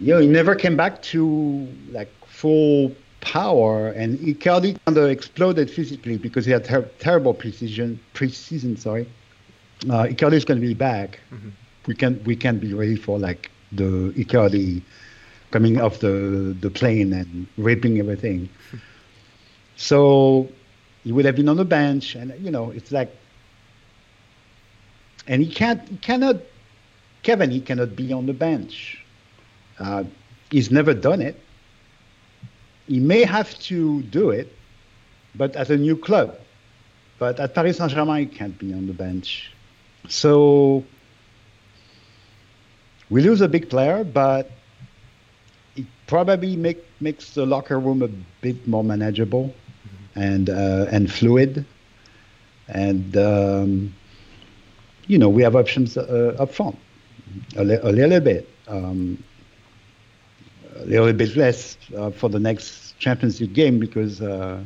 [0.00, 5.70] you know he never came back to like full power, and Icardi kind of exploded
[5.70, 8.76] physically because he had ter- terrible precision preseason.
[8.78, 9.06] Sorry,
[9.88, 11.20] uh, Icardi is going to be back.
[11.86, 14.82] We can we can be ready for like the Icardi
[15.50, 18.48] coming off the the plane and raping everything.
[19.76, 20.48] So
[21.02, 23.12] he would have been on the bench, and you know, it's like,
[25.26, 26.36] and he can't, he cannot,
[27.22, 29.04] Kevin, he cannot be on the bench.
[29.78, 30.04] Uh,
[30.50, 31.40] he's never done it.
[32.86, 34.56] He may have to do it,
[35.34, 36.38] but at a new club.
[37.18, 39.52] But at Paris Saint Germain, he can't be on the bench.
[40.08, 40.84] So
[43.12, 44.50] we lose a big player, but
[45.76, 48.08] it probably make, makes the locker room a
[48.40, 49.54] bit more manageable
[50.14, 51.64] and uh, and fluid,
[52.68, 53.94] and um,
[55.06, 56.76] you know we have options uh, up front,
[57.56, 59.22] a, li- a little bit, um,
[60.76, 64.60] a little bit less uh, for the next Champions League game because uh,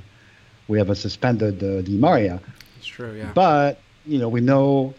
[0.69, 2.41] we have a suspended uh, Di Maria.
[2.77, 3.33] It's true, yeah.
[3.35, 4.95] But you know we know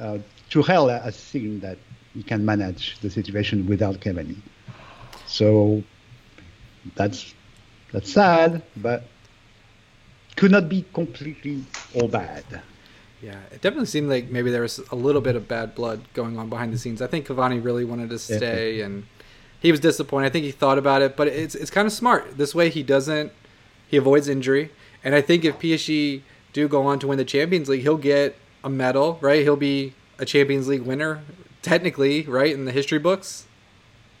[0.00, 0.18] uh,
[0.50, 1.78] Tuchel has seen that
[2.14, 4.36] he can manage the situation without Cavani,
[5.26, 5.82] so
[6.94, 7.34] that's
[7.92, 9.04] that's sad, but
[10.36, 12.44] could not be completely all bad.
[13.22, 16.38] Yeah, it definitely seemed like maybe there was a little bit of bad blood going
[16.38, 17.00] on behind the scenes.
[17.00, 18.36] I think Cavani really wanted to Yeah.
[18.38, 19.04] stay, and
[19.60, 20.26] he was disappointed.
[20.26, 22.36] I think he thought about it, but it's it's kind of smart.
[22.36, 23.30] This way, he doesn't
[23.88, 24.70] he avoids injury,
[25.04, 26.22] and I think if PSG
[26.52, 29.42] do go on to win the Champions League, he'll get a medal, right?
[29.42, 31.20] He'll be a Champions League winner,
[31.62, 33.46] technically, right in the history books.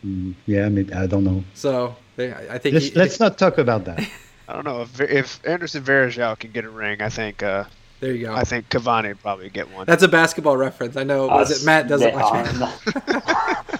[0.04, 1.44] Mm, yeah, I, mean, I don't know.
[1.54, 4.00] So I I think Let's he, let's not talk about that.
[4.48, 7.00] I don't know if if Anderson Varejao can get a ring.
[7.00, 7.64] I think uh,
[8.00, 8.34] There you go.
[8.34, 9.86] I think Cavani would probably get one.
[9.86, 10.96] That's a basketball reference.
[10.96, 11.28] I know.
[11.28, 12.48] Was Us- it Matt doesn't watch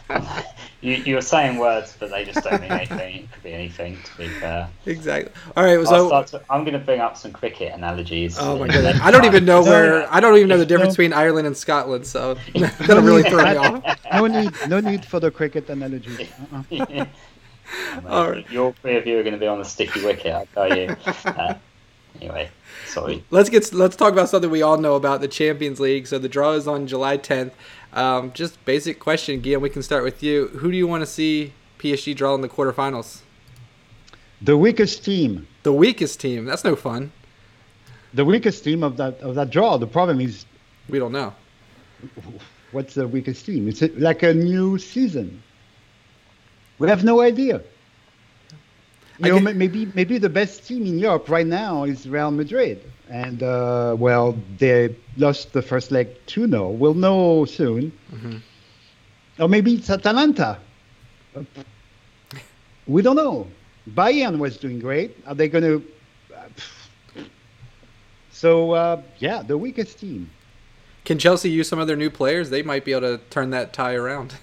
[0.09, 0.45] it?
[0.83, 3.17] you, you were saying words, but they just don't mean anything.
[3.17, 4.69] It could be anything, to be fair.
[4.85, 5.33] Exactly.
[5.57, 5.79] All right.
[5.79, 6.09] I'll So.
[6.09, 8.37] start to- I'm going to bring up some cricket analogies.
[8.39, 8.99] Oh my in goodness!
[9.01, 10.13] I don't even know where.
[10.13, 10.69] I don't even know the no.
[10.69, 13.99] difference between Ireland and Scotland, so that'll really throw me off.
[14.13, 16.29] No need, no need for the cricket analogy.
[16.53, 17.07] Uh-uh.
[18.09, 18.51] All right.
[18.51, 20.97] Your three of you are going to be on the sticky wicket, I tell you.
[21.25, 21.55] Uh,
[22.21, 22.51] anyway,
[22.87, 23.25] sorry.
[23.31, 26.07] Let's get let's talk about something we all know about the Champions League.
[26.07, 27.53] So the draw is on July 10th.
[27.93, 29.63] Um, just basic question, Guillaume.
[29.63, 30.49] We can start with you.
[30.49, 33.21] Who do you want to see PSG draw in the quarterfinals?
[34.41, 36.45] The weakest team, The weakest team.
[36.47, 37.13] That's no fun.
[38.15, 39.77] the weakest team of that of that draw.
[39.79, 40.45] The problem is,
[40.89, 41.35] We don't know.
[42.73, 43.69] what's the weakest team?
[43.69, 45.43] It's like a new season.
[46.79, 47.63] We have no idea.
[49.19, 53.43] You know, maybe maybe the best team in Europe right now is Real Madrid, and
[53.43, 56.79] uh, well, they lost the first leg 2-0.
[56.79, 57.93] We'll know soon.
[58.11, 58.41] Mhm.
[59.39, 60.59] Or maybe it's Atalanta.
[62.87, 63.47] We don't know.
[63.91, 65.17] Bayern was doing great.
[65.27, 65.83] Are they going to?
[68.31, 70.31] So uh, yeah, the weakest team.
[71.05, 72.49] Can Chelsea use some of their new players?
[72.51, 74.35] They might be able to turn that tie around.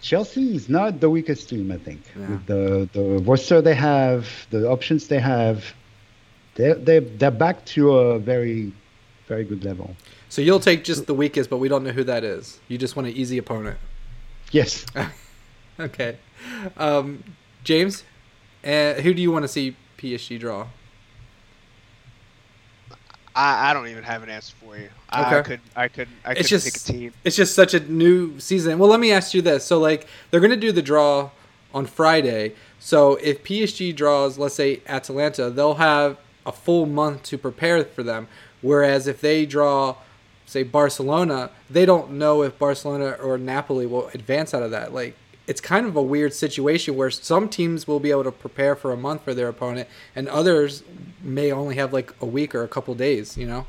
[0.00, 2.00] Chelsea is not the weakest team, I think.
[2.18, 2.28] Yeah.
[2.30, 5.72] With the the roster they have, the options they have,
[6.54, 8.72] they're they they're back to a very
[9.28, 9.96] very good level.
[10.28, 12.58] So you'll take just the weakest, but we don't know who that is.
[12.68, 13.78] You just want an easy opponent.
[14.50, 14.84] Yes,
[15.80, 16.16] Okay.
[16.76, 17.22] Um,
[17.64, 18.04] James,
[18.64, 20.66] uh, who do you want to see PSG draw?
[23.34, 24.90] I, I don't even have an answer for you.
[25.08, 27.12] I, I could I could I It's could just- pick a team.
[27.24, 28.78] It's just such a new season.
[28.78, 29.64] Well, let me ask you this.
[29.64, 31.30] So, like, they're going to do the draw
[31.72, 32.52] on Friday.
[32.78, 38.02] So, if PSG draws, let's say, Atalanta, they'll have a full month to prepare for
[38.02, 38.28] them.
[38.60, 39.96] Whereas if they draw,
[40.46, 44.92] say, Barcelona, they don't know if Barcelona or Napoli will advance out of that.
[44.92, 48.76] Like, it's kind of a weird situation where some teams will be able to prepare
[48.76, 50.84] for a month for their opponent, and others
[51.20, 53.66] may only have like a week or a couple days, you know?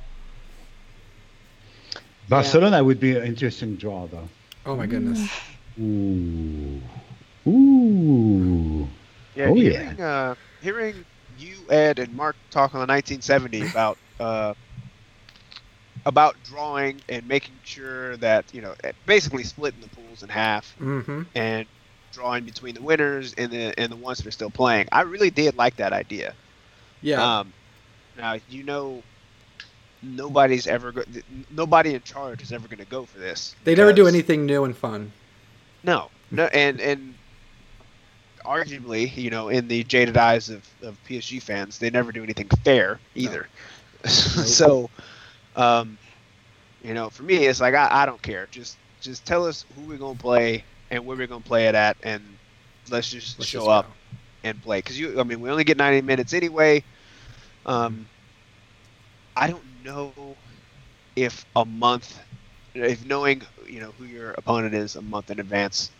[2.29, 4.29] Barcelona would be an interesting draw though.
[4.65, 5.29] Oh my goodness.
[5.81, 6.81] Ooh,
[7.47, 8.87] ooh.
[9.35, 9.93] Yeah, Oh, yeah.
[9.99, 11.03] Uh, hearing
[11.43, 14.53] you, Ed, and Mark talk on the 1970 about uh,
[16.05, 18.75] about drawing and making sure that you know,
[19.05, 21.23] basically splitting the pools in half Mm-hmm.
[21.35, 21.67] and
[22.11, 24.87] drawing between the winners and the and the ones that are still playing.
[24.91, 26.35] I really did like that idea.
[27.01, 27.39] Yeah.
[27.39, 27.53] Um,
[28.17, 29.03] now you know,
[30.01, 31.03] nobody's ever go-
[31.49, 33.55] nobody in charge is ever going to go for this.
[33.63, 35.11] They never do anything new and fun.
[35.83, 37.15] No, no, and and
[38.45, 42.49] arguably, you know, in the jaded eyes of, of PSG fans, they never do anything
[42.63, 43.49] fair either.
[44.05, 44.89] so,
[45.55, 45.99] um,
[46.81, 48.47] you know, for me, it's like I, I don't care.
[48.47, 51.97] Just just tell us who we're gonna play and where we're gonna play it at,
[52.03, 52.37] and
[52.89, 53.87] let's just Let's show just up
[54.43, 54.79] and play.
[54.79, 56.83] Because you, I mean, we only get 90 minutes anyway.
[57.65, 58.09] Um,
[59.35, 60.31] I don't know
[61.15, 62.19] if a month,
[62.73, 65.91] if knowing you know who your opponent is a month in advance,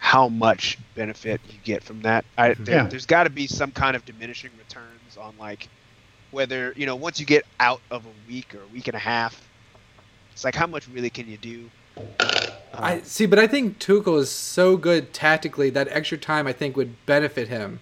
[0.00, 2.24] how much benefit you get from that.
[2.36, 2.86] I, there, Yeah.
[2.88, 5.68] There's got to be some kind of diminishing returns on like
[6.30, 9.00] whether you know once you get out of a week or a week and a
[9.00, 9.40] half,
[10.32, 11.70] it's like how much really can you do?
[12.72, 16.52] I Um, see, but I think Tuchel is so good tactically that extra time I
[16.52, 17.78] think would benefit him.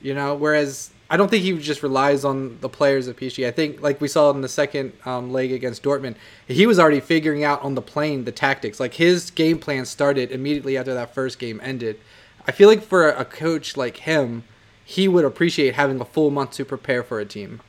[0.00, 3.46] You know, whereas I don't think he just relies on the players of PSG.
[3.46, 6.16] I think, like we saw in the second um, leg against Dortmund,
[6.46, 8.78] he was already figuring out on the plane the tactics.
[8.78, 11.98] Like his game plan started immediately after that first game ended.
[12.46, 14.44] I feel like for a coach like him,
[14.84, 17.60] he would appreciate having a full month to prepare for a team.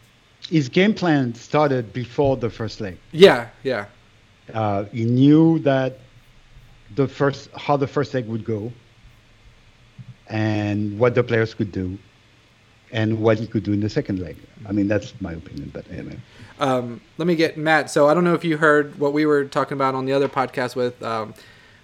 [0.50, 2.98] His game plan started before the first leg.
[3.12, 3.86] Yeah, yeah.
[4.54, 6.00] Uh, he knew that
[6.96, 8.72] the first how the first leg would go,
[10.28, 11.98] and what the players could do,
[12.92, 14.36] and what he could do in the second leg.
[14.68, 16.18] I mean, that's my opinion, but anyway.
[16.60, 17.90] um, let me get Matt.
[17.90, 20.28] So I don't know if you heard what we were talking about on the other
[20.28, 21.34] podcast with um,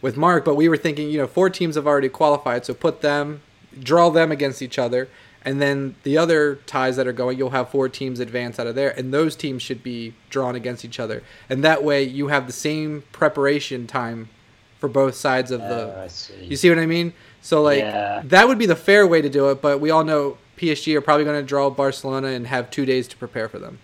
[0.01, 3.01] with Mark, but we were thinking, you know, four teams have already qualified, so put
[3.01, 3.41] them,
[3.79, 5.07] draw them against each other,
[5.43, 8.75] and then the other ties that are going, you'll have four teams advance out of
[8.75, 12.45] there, and those teams should be drawn against each other, and that way you have
[12.45, 14.29] the same preparation time
[14.79, 15.97] for both sides of the.
[15.97, 16.45] Uh, I see.
[16.45, 17.13] You see what I mean?
[17.45, 18.23] So like Yeah.
[18.25, 21.01] that would be the fair way to do it, but we all know PSG are
[21.01, 23.77] probably going to draw Barcelona and have two days to prepare for them.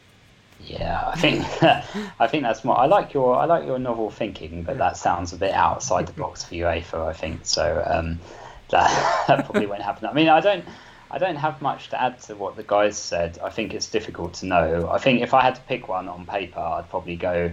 [0.66, 1.46] Yeah, I think
[2.20, 2.80] I think that's more.
[2.80, 6.14] I like your I like your novel thinking, but that sounds a bit outside the
[6.14, 7.08] box for UEFA.
[7.08, 7.84] I think so.
[7.86, 8.20] Um,
[8.70, 8.90] that,
[9.28, 10.08] that probably won't happen.
[10.08, 10.66] I mean, I don't.
[11.14, 13.38] I don't have much to add to what the guys said.
[13.44, 14.90] I think it's difficult to know.
[14.90, 17.52] I think if I had to pick one on paper, I'd probably go.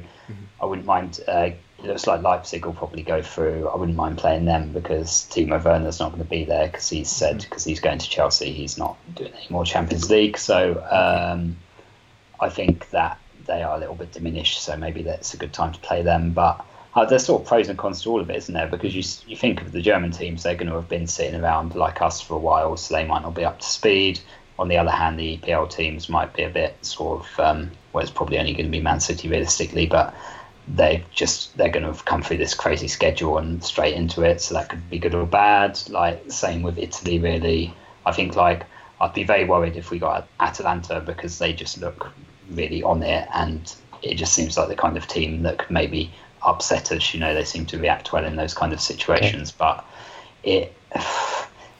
[0.62, 1.20] I wouldn't mind.
[1.26, 3.68] Uh, it looks like Leipzig will probably go through.
[3.68, 7.08] I wouldn't mind playing them because Timo Werner's not going to be there because he's
[7.08, 8.52] said because he's going to Chelsea.
[8.52, 10.38] He's not doing any more Champions League.
[10.38, 11.56] So um,
[12.40, 14.60] I think that they are a little bit diminished.
[14.60, 16.32] So maybe that's a good time to play them.
[16.32, 16.64] But
[16.96, 18.66] uh, there's sort of pros and cons to all of it, isn't there?
[18.66, 21.76] Because you you think of the German teams, they're going to have been sitting around
[21.76, 24.18] like us for a while, so they might not be up to speed.
[24.58, 28.02] On the other hand, the EPL teams might be a bit sort of um, well,
[28.02, 30.12] it's probably only going to be Man City realistically, but
[30.74, 34.40] they just they're going to have come through this crazy schedule and straight into it,
[34.40, 35.80] so that could be good or bad.
[35.88, 37.74] Like same with Italy, really.
[38.04, 38.64] I think like
[39.00, 42.10] I'd be very worried if we got Atalanta because they just look
[42.50, 46.10] really on it, and it just seems like the kind of team that could maybe
[46.42, 47.14] upset us.
[47.14, 49.84] You know, they seem to react well in those kind of situations, but
[50.42, 50.74] it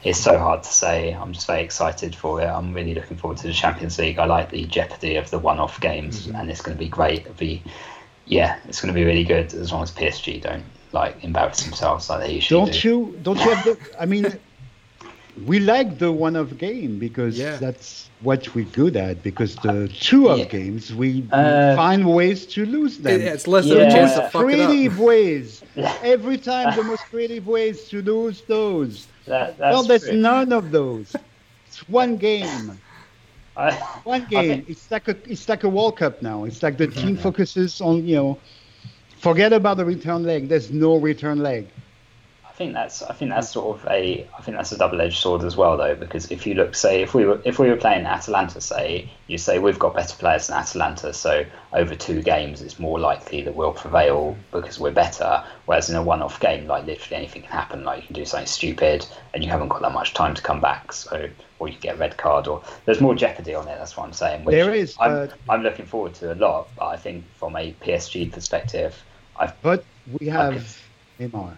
[0.03, 1.11] it's so hard to say.
[1.11, 2.45] I'm just very excited for it.
[2.45, 4.17] I'm really looking forward to the Champions League.
[4.17, 6.35] I like the jeopardy of the one-off games, Mm-hmm.
[6.35, 7.21] and it's going to be great.
[7.21, 7.61] It'll be
[8.29, 12.09] yeah, it's going to be really good as long as PSG don't like embarrass themselves
[12.09, 12.89] like they usually Don't do.
[12.89, 13.19] you?
[13.21, 13.77] Don't you have the?
[13.99, 14.39] I mean,
[15.45, 17.57] we like the one-off game because Yeah.
[17.57, 19.23] that's what we're good at.
[19.23, 20.45] Because the two-off Yeah.
[20.45, 23.21] games, we Uh, find ways to lose them.
[23.21, 25.63] Yeah, it's less of a chance to fuck creative ways.
[26.01, 29.07] Every time, the most creative ways to lose those.
[29.25, 30.17] That, that's well, there's true.
[30.17, 31.15] none of those.
[31.67, 32.81] It's one game.
[33.57, 33.71] I,
[34.03, 34.57] One game.
[34.57, 36.45] think- It's like a it's like a World Cup now.
[36.45, 38.39] It's like the team focuses on you know.
[39.17, 40.47] Forget about the return leg.
[40.47, 41.67] There's no return leg.
[42.47, 45.17] I think that's I think that's sort of a I think that's a double edged
[45.17, 47.77] sword as well though because if you look say if we were if we were
[47.77, 52.61] playing Atalanta say you say we've got better players than Atalanta so over two games
[52.61, 56.67] it's more likely that we'll prevail because we're better whereas in a one off game
[56.67, 59.81] like literally anything can happen like you can do something stupid and you haven't got
[59.81, 63.01] that much time to come back so or you get a red card or there's
[63.01, 65.85] more jeopardy on it that's what I'm saying which There is, I'm, but- I'm looking
[65.85, 68.95] forward to a lot but I think from a PSG perspective
[69.35, 69.61] I've.
[69.61, 69.83] But
[70.19, 70.77] we have
[71.19, 71.55] Neymar.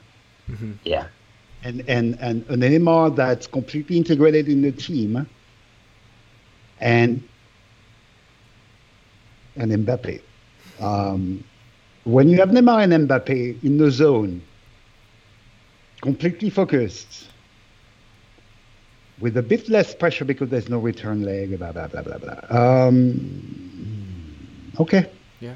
[0.84, 1.08] yeah
[1.64, 5.28] and and and an Neymar that's completely integrated in the team,
[6.80, 7.24] and
[9.56, 10.22] and Mbappe.
[10.80, 11.44] Um,
[12.04, 14.42] when you have Neymar and Mbappe in the zone,
[16.02, 17.30] completely focused,
[19.22, 22.40] with a bit less pressure because there's no return leg, blah blah blah blah blah.
[22.50, 25.10] Um, okay.
[25.40, 25.56] Yeah.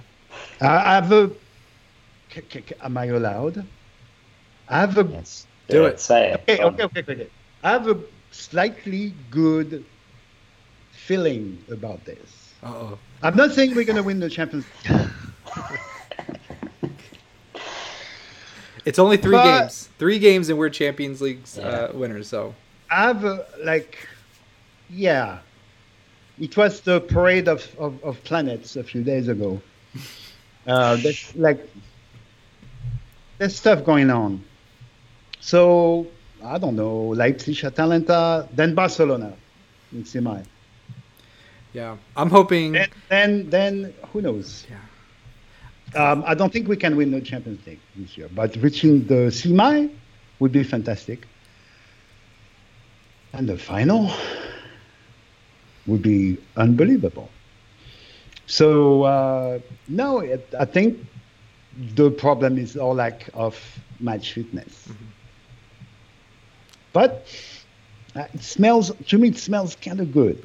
[0.61, 1.29] I I have a.
[2.33, 3.65] c- c- c- Am I allowed?
[4.69, 5.99] I have a yes Do it.
[5.99, 7.27] say it Okay, okay, okay, okay.
[7.63, 7.97] I have a
[8.31, 9.83] slightly good
[10.91, 12.53] feeling about this.
[12.63, 12.97] Uh-oh.
[13.21, 15.09] I'm not saying we're going to win the Champions League.
[18.85, 19.89] It's only three But- games.
[19.97, 22.27] Three games, and we're Champions League's uh, winners.
[22.27, 22.53] So I
[22.89, 23.23] have
[23.63, 24.07] like,
[24.89, 25.39] yeah.
[26.39, 29.61] It was the parade of, of, of planets a few days ago.
[30.67, 31.65] Uh, there's like,
[33.37, 34.43] there's stuff going on.
[35.39, 36.07] So,
[36.43, 39.33] I don't know, Leipzig, Atalanta, then Barcelona
[39.91, 40.41] in semi.
[41.73, 42.73] yeah, I'm hoping.
[42.73, 44.65] Then, then, then who knows?
[44.69, 46.11] Yeah.
[46.11, 49.31] Um, I don't think we can win the Champions League this year, but reaching the
[49.31, 49.87] semi
[50.39, 51.27] would be fantastic.
[53.35, 54.11] And the final
[55.87, 57.29] would be unbelievable.
[58.47, 60.99] So uh, no, it, I think
[61.95, 63.59] the problem is our lack of
[63.99, 64.87] match fitness.
[66.93, 67.27] But
[68.15, 69.29] uh, it smells to me.
[69.29, 70.41] It smells kind of good.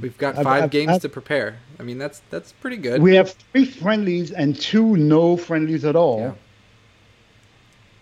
[0.00, 1.58] We've got 5 I've- games I've- to prepare.
[1.78, 3.02] I mean, that's that's pretty good.
[3.02, 6.36] We have three friendlies and two no friendlies at all.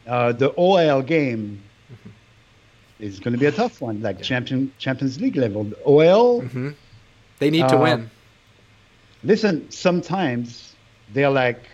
[0.06, 1.62] Uh, the OL game
[3.02, 5.64] is going to be a tough one, like champion Champions League level.
[5.64, 6.70] The OL, hmm
[7.38, 8.10] They need to Uh, win.
[9.22, 10.76] listen, sometimes
[11.14, 11.64] they're like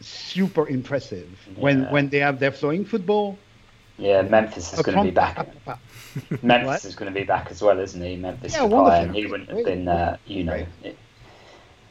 [0.00, 1.92] super impressive when Yeah.
[1.92, 3.38] when they have their flowing football.
[3.98, 5.36] Yeah, Memphis is going to be back.
[6.42, 8.16] Memphis is going to be back as well, isn't he?
[8.16, 10.52] Memphis Yeah, Depay, and he wouldn't have been, uh, you know.
[10.54, 10.68] Great.
[10.84, 10.96] It,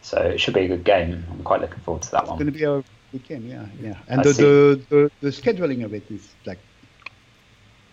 [0.01, 1.24] so it should be a good game.
[1.32, 2.36] I'm quite looking forward to that one.
[2.36, 2.82] It's going to be a
[3.12, 3.95] good game, yeah, yeah.
[4.07, 6.60] And the, the, the the scheduling of it is like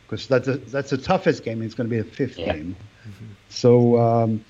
[0.08, 1.62] because that's a, that's the toughest game.
[1.62, 2.52] It's going to be a fifth Yeah.
[2.54, 2.76] game.
[3.48, 4.44] So um,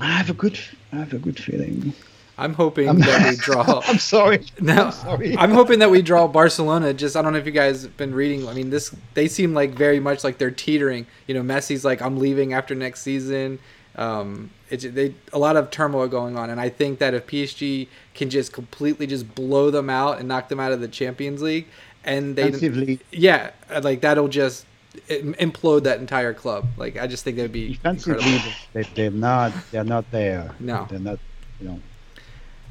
[0.00, 0.58] I have a good
[0.92, 1.92] I have a good feeling.
[2.36, 3.80] I'm hoping I'm- that we draw.
[3.86, 4.44] I'm sorry.
[4.60, 5.36] No, I'm sorry.
[5.38, 6.92] I'm hoping that we draw Barcelona.
[6.92, 8.48] Just I don't know if you guys have been reading.
[8.48, 11.06] I mean, this they seem like very much like they're teetering.
[11.28, 13.58] You know, Messi's like I'm leaving after next season.
[13.96, 17.86] Um, it's they a lot of turmoil going on, and I think that if PSG
[18.14, 21.68] can just completely just blow them out and knock them out of the Champions League,
[22.04, 23.50] and they Defensively, yeah,
[23.82, 24.66] like that'll just
[25.08, 26.66] implode that entire club.
[26.76, 28.38] Like I just think that would be Defensively,
[28.72, 29.52] they, they're not.
[29.70, 30.54] They're not there.
[30.60, 30.86] No.
[30.88, 31.18] they're not.
[31.60, 31.80] You know.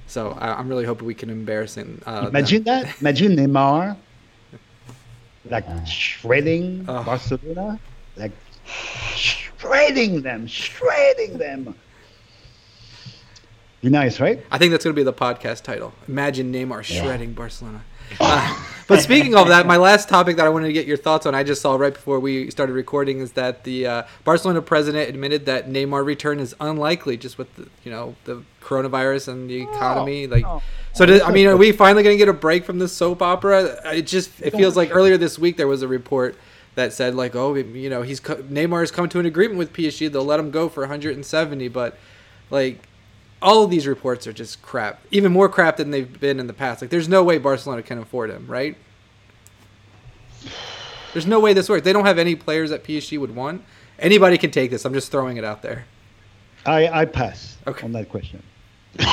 [0.07, 2.01] So I, I'm really hoping we can embarrass him.
[2.05, 2.83] Uh, Imagine them.
[2.85, 3.01] that.
[3.01, 3.97] Imagine Neymar,
[5.49, 7.03] like shredding Oh.
[7.03, 7.79] Barcelona,
[8.17, 8.31] like
[9.15, 11.75] shredding them, shredding them.
[13.81, 14.41] Be nice, right?
[14.49, 15.93] I think that's going to be the podcast title.
[16.07, 17.83] Imagine Neymar shredding Barcelona.
[18.19, 21.25] Uh, but speaking of that, my last topic that I wanted to get your thoughts
[21.25, 25.09] on, I just saw right before we started recording, is that the uh, Barcelona president
[25.09, 29.61] admitted that Neymar return is unlikely, just with the you know the coronavirus and the
[29.61, 30.27] economy.
[30.27, 30.61] Like, no.
[30.93, 33.21] so does, I mean, are we finally going to get a break from this soap
[33.21, 33.79] opera?
[33.95, 36.37] It just it feels like earlier this week there was a report
[36.75, 40.11] that said like, oh, you know, he's Neymar has come to an agreement with PSG.
[40.11, 41.97] They'll let him go for 170, but
[42.49, 42.79] like
[43.43, 45.01] all of these reports are just crap.
[45.11, 46.81] Even more crap than they've been in the past.
[46.81, 48.75] Like, there's no way Barcelona can afford him, right?
[51.13, 51.83] There's no way this works.
[51.83, 53.63] They don't have any players that PSG would want.
[53.99, 54.83] Anybody can take this.
[54.85, 55.85] I'm just throwing it out there.
[56.65, 57.85] I I pass Okay.
[57.85, 58.41] on that question.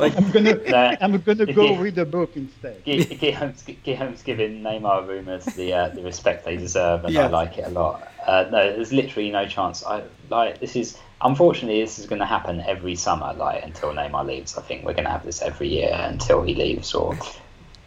[0.00, 0.96] Like, I'm gonna Nah.
[1.00, 1.80] I'm gonna go Yeah.
[1.80, 2.84] read a book instead.
[2.84, 7.26] Gu- Guillaume's, Guillaume's giving Neymar rumours the uh, the respect they deserve, and Yeah.
[7.26, 8.02] I like it a lot.
[8.26, 9.84] Uh, no, there's literally no chance.
[9.86, 14.26] I like this is unfortunately this is going to happen every summer, like until Neymar
[14.26, 14.56] leaves.
[14.56, 17.18] I think we're going to have this every year until he leaves, or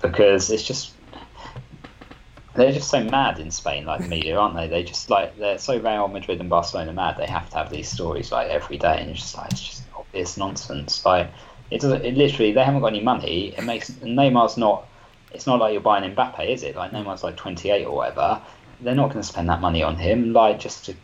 [0.02, 0.94] because it's just
[2.56, 4.68] they're just so mad in Spain, like the media, aren't they?
[4.68, 7.18] They just like they're so Real Madrid and Barcelona mad.
[7.18, 9.84] They have to have these stories like every day, and it's just like it's just
[9.96, 11.06] obvious nonsense.
[11.06, 11.30] Like
[11.72, 12.04] it doesn't.
[12.04, 13.54] It literally they haven't got any money.
[13.56, 14.88] It makes Neymar's not.
[15.32, 16.76] It's not like you're buying Mbappe, is it?
[16.76, 18.42] Like Neymar's like 28 or whatever.
[18.82, 20.34] They're not going to spend that money on him.
[20.34, 20.96] Like just to.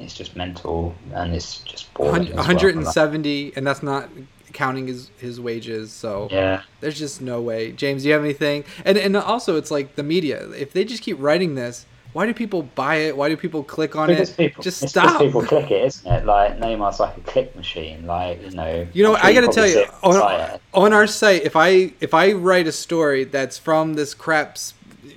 [0.00, 2.22] It's just mental, and it's just boring.
[2.28, 2.36] as well.
[2.38, 4.08] 170, and that's not
[4.52, 5.92] counting his his wages.
[5.92, 6.62] So Yeah.
[6.80, 7.72] there's just no way.
[7.72, 8.64] James, do you have anything?
[8.84, 10.48] And and also, it's like the media.
[10.50, 13.16] If they just keep writing this, why do people buy it?
[13.16, 14.36] Why do people click on Because it?
[14.38, 15.04] people, just stop.
[15.04, 16.24] Because people click it, isn't it?
[16.24, 18.06] Like Neymar's like a click machine.
[18.06, 18.86] Like you know.
[18.94, 21.92] You know, sure I got to tell you on the on, our site, if I
[22.00, 24.56] if I write a story that's from this crap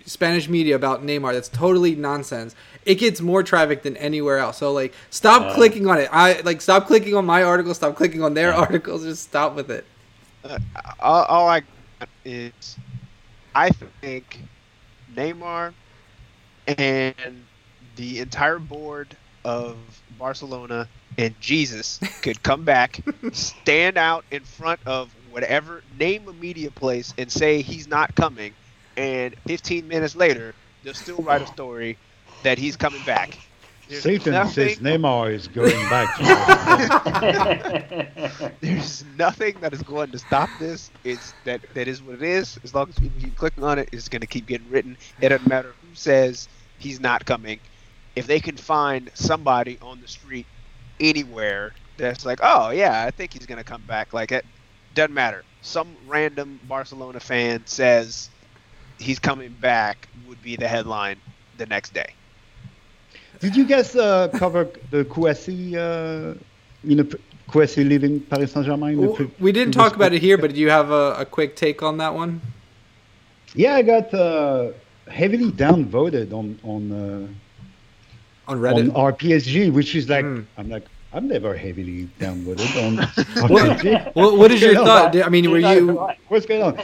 [0.06, 2.54] Spanish media about Neymar, that's totally nonsense.
[2.84, 4.58] It gets more traffic than anywhere else.
[4.58, 5.54] So like, stop Yeah.
[5.54, 6.10] clicking on it.
[6.12, 7.74] I like stop clicking on my article.
[7.74, 9.04] Stop clicking on their articles.
[9.04, 9.88] Just stop with it.
[10.44, 10.58] Uh,
[11.00, 12.80] all, all I got is,
[13.56, 13.72] I
[14.02, 14.48] think
[15.12, 15.76] Neymar
[16.68, 17.48] and
[17.96, 23.00] the entire board of Barcelona and Jesus could come back,
[23.32, 28.56] stand out in front of whatever, name a media place, and say he's not coming,
[28.96, 32.00] and 15 minutes later they'll still write a story
[32.44, 33.38] that he's coming back.
[33.90, 36.16] There's Satan nothing- says Neymar is going back.
[38.62, 40.92] There's nothing that is going to stop this.
[41.04, 42.60] It's that that is what it is.
[42.64, 44.96] As long as people keep clicking on it, it's going to keep getting written.
[45.22, 47.60] It doesn't matter who says he's not coming.
[48.16, 50.46] If they can find somebody on the street
[51.00, 54.14] anywhere that's like, oh yeah, I think he's going to come back.
[54.14, 54.46] Like it
[54.94, 55.44] doesn't matter.
[55.62, 58.30] Some random Barcelona fan says
[59.00, 61.18] he's coming back would be the headline
[61.58, 62.14] the next day.
[63.40, 66.36] Did you guys uh, cover the Kouassi, uh,
[66.84, 67.06] you know,
[67.50, 68.98] Kouassi leaving Paris Saint Germain?
[69.40, 71.98] We didn't talk about it here, but do you have a, a quick take on
[71.98, 72.42] that one?
[73.56, 74.72] Yeah, I got uh,
[75.10, 78.90] heavily downvoted on on uh, On on Reddit.
[78.92, 80.46] RPSG, which is like Mm.
[80.58, 82.98] I'm like I'm never heavily downvoted on
[83.50, 84.16] What, RPSG.
[84.16, 85.16] what, what is your thought?
[85.16, 85.98] I mean, were you?
[86.28, 86.80] What's going on?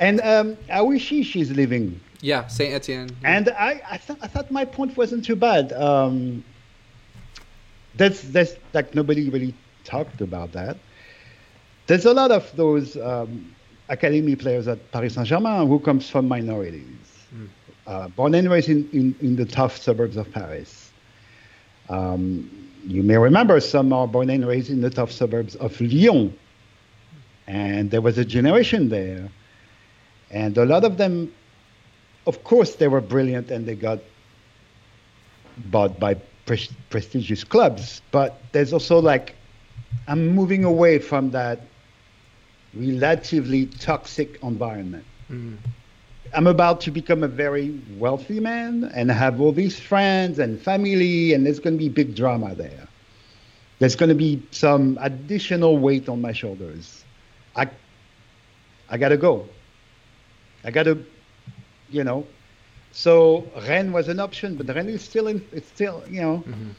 [0.00, 1.98] And um, Awishi, she's leaving.
[2.24, 3.14] Yeah, Saint Etienne.
[3.22, 5.74] And I, I thought I thought my point wasn't too bad.
[5.74, 6.42] Um,
[7.96, 9.54] that's that's like nobody really
[9.84, 10.78] talked about that.
[11.86, 13.54] There's a lot of those um,
[13.90, 17.26] academy players at Paris Saint Germain who comes from minorities,
[17.86, 20.92] uh, born and raised in, in, in the tough suburbs of Paris.
[21.90, 22.48] Um,
[22.86, 26.34] you may remember some are born and raised in the tough suburbs of Lyon,
[27.46, 29.28] and there was a generation there,
[30.30, 31.30] and a lot of them
[32.26, 33.98] of course they were brilliant and they got
[35.70, 36.14] bought by
[36.46, 39.34] pres- prestigious clubs but there's also like
[40.08, 41.60] i'm moving away from that
[42.74, 45.04] relatively toxic environment.
[45.30, 45.56] Mm.
[46.34, 51.32] i'm about to become a very wealthy man and have all these friends and family
[51.32, 52.88] and there's going to be big drama there.
[53.78, 57.04] There's going to be some additional weight on my shoulders.
[57.56, 57.68] I
[58.88, 59.48] i gotta go.
[60.64, 60.98] I gotta
[61.94, 62.26] you know.
[62.92, 65.42] So Rennes was an option, but Rennes is still in.
[65.52, 66.70] It's still you know Mm-hmm.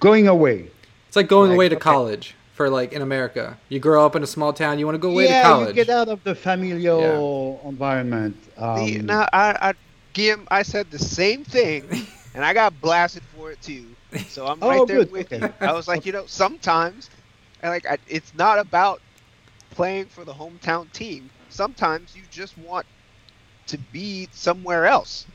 [0.00, 0.70] going away.
[1.08, 1.80] It's like going Like, away to okay.
[1.90, 3.58] college for like in America.
[3.68, 5.68] You grow up in a small town, you want to go away yeah, to college.
[5.76, 8.36] you get out of the familial environment.
[8.56, 9.74] Um, The, now, I, I
[10.14, 11.90] Gim, I said the same thing,
[12.34, 13.96] and I got blasted for it too.
[14.26, 15.40] So I'm Oh, right there good, with okay.
[15.40, 15.54] you.
[15.62, 17.10] I was like, you know, sometimes,
[17.60, 19.02] and like, I, it's not about
[19.70, 21.30] playing for the hometown team.
[21.48, 22.86] Sometimes you just want
[23.72, 25.26] to be somewhere else.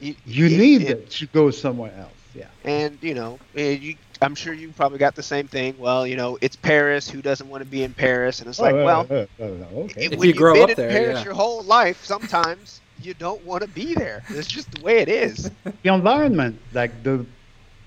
[0.00, 2.14] You, You it- need it- to go somewhere else.
[2.34, 2.48] Yeah.
[2.64, 5.76] and you know, you, I'm sure you probably got the same thing.
[5.78, 7.08] Well, you know, it's Paris.
[7.08, 8.40] Who doesn't want to be in Paris?
[8.40, 10.04] And it's like, Oh, uh, well, uh, uh, uh, okay.
[10.04, 11.24] it- If when you grow have up been in there, Paris yeah.
[11.24, 14.22] your whole life, sometimes you don't want to be there.
[14.28, 15.50] It's just the way it is.
[15.82, 17.26] the environment, like the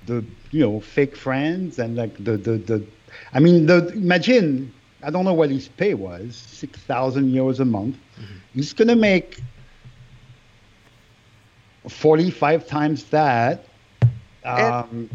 [0.03, 2.77] the you know fake friends and like the the, the
[3.33, 4.73] I mean the imagine
[5.03, 7.97] I don't know what his pay was six thousand euros a month.
[8.53, 9.39] He's gonna make
[11.87, 13.65] forty five times that.
[14.43, 15.09] Um,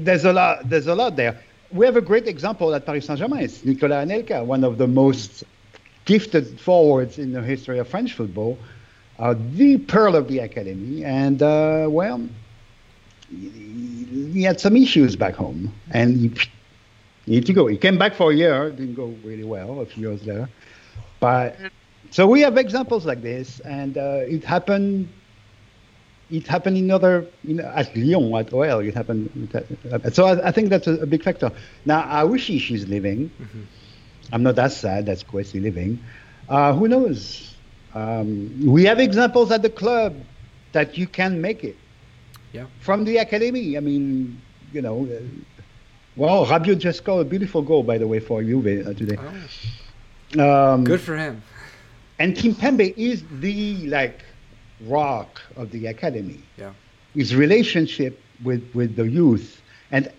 [0.00, 0.68] there's a lot.
[0.68, 1.40] There's a lot there.
[1.72, 3.42] We have a great example at Paris Saint Germain.
[3.42, 5.44] It's Nicolas Anelka, one of the most
[6.04, 8.58] gifted forwards in the history of French football
[9.18, 12.20] uh, the pearl of the academy, and uh, well,
[13.30, 16.28] he, he had some issues back home, and he,
[17.24, 17.66] he need to go.
[17.66, 20.48] He came back for a year, didn't go really well a few years later,
[21.20, 21.56] but
[22.10, 25.08] so we have examples like this, and uh, it happened.
[26.30, 28.80] It happened in other, in, at Lyon, at OL.
[28.80, 29.30] It happened.
[30.12, 31.52] So I, I think that's a, a big factor.
[31.84, 33.30] Now, Aoushi, she's living.
[34.32, 35.06] I'm not that sad.
[35.06, 36.00] That's Kouassi living.
[36.48, 37.54] Uh, who knows?
[37.94, 40.16] Um, we have examples at the club
[40.72, 41.76] that you can make it.
[42.52, 42.66] Yeah.
[42.80, 43.76] From the academy.
[43.76, 44.40] I mean,
[44.72, 45.20] you know, uh,
[46.16, 49.16] well, Rabiot just scored a beautiful goal, by the way, for Juve uh, today.
[50.36, 51.42] Oh, Um, good for him.
[52.18, 54.24] and Kimpembe is the like
[54.82, 56.40] rock of the academy.
[56.56, 56.72] Yeah.
[57.14, 60.10] His relationship with with the youth and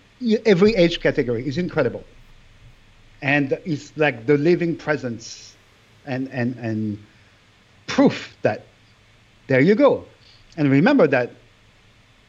[0.46, 2.04] every age category is incredible.
[3.22, 5.56] And it's like the living presence
[6.06, 6.98] and and and
[7.86, 8.64] proof that
[9.48, 10.04] there you go.
[10.56, 11.30] And remember that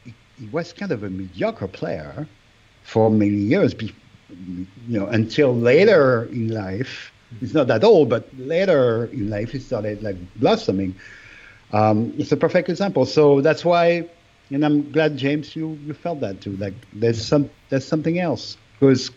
[0.04, 2.28] he, he was kind of a mediocre player
[2.84, 3.94] for many years, be,
[4.88, 7.12] you know, until later in life.
[7.40, 10.96] He's not that old, but later in life he started like blossoming.
[11.72, 13.06] Um, it's a perfect example.
[13.06, 14.10] So that's why,
[14.50, 16.58] and I'm glad James you you felt that too.
[16.58, 19.12] Like there's some there's something else because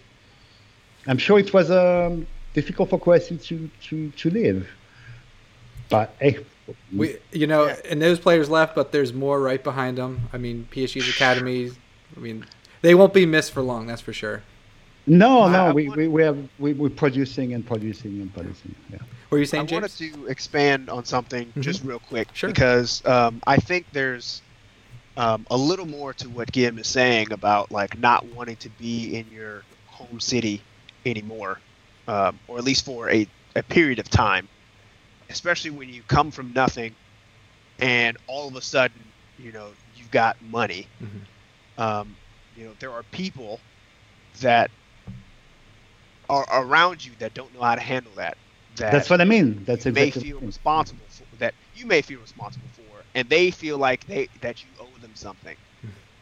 [1.07, 4.69] I'm sure it was um, difficult for Kouassi to to to live.
[5.89, 6.39] But hey,
[6.95, 10.29] We, you know, and those players left, but there's more right behind them.
[10.33, 11.71] I mean, PSG's academy.
[12.17, 12.47] I mean,
[12.83, 13.87] they won't be missed for long.
[13.87, 14.43] That's for sure.
[15.07, 18.33] No, I- no, I we, want- we, we have we, we're producing and producing and
[18.33, 18.75] producing.
[18.91, 18.99] Yeah.
[19.01, 19.65] What were you saying?
[19.65, 21.63] I saying, wanted to expand on something Mhm.
[21.63, 22.49] just real quick Sure.
[22.51, 24.43] because um, I think there's
[25.17, 29.17] um, a little more to what Gim is saying about like not wanting to be
[29.17, 30.61] in your home city
[31.05, 31.59] anymore,
[32.09, 33.27] um, or at least for a,
[33.57, 34.49] a period of time,
[35.31, 36.95] especially when you come from nothing
[37.81, 38.97] and all of a sudden
[39.39, 40.87] you know you've got money.
[41.03, 41.83] Mhm.
[41.83, 42.17] Um,
[42.57, 43.59] you know there are people
[44.41, 44.71] that
[46.29, 48.37] are around you that don't know how to handle that.
[48.77, 49.65] That That's what I mean.
[49.65, 53.79] That's you may feel responsible for that you may feel responsible for and they feel
[53.79, 55.57] like they that you owe them something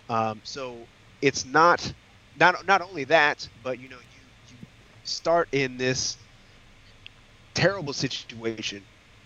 [0.08, 0.88] um, so
[1.20, 1.92] it's not
[2.34, 4.58] not not only that but you know you you
[5.02, 6.18] start in this
[7.54, 8.78] terrible situation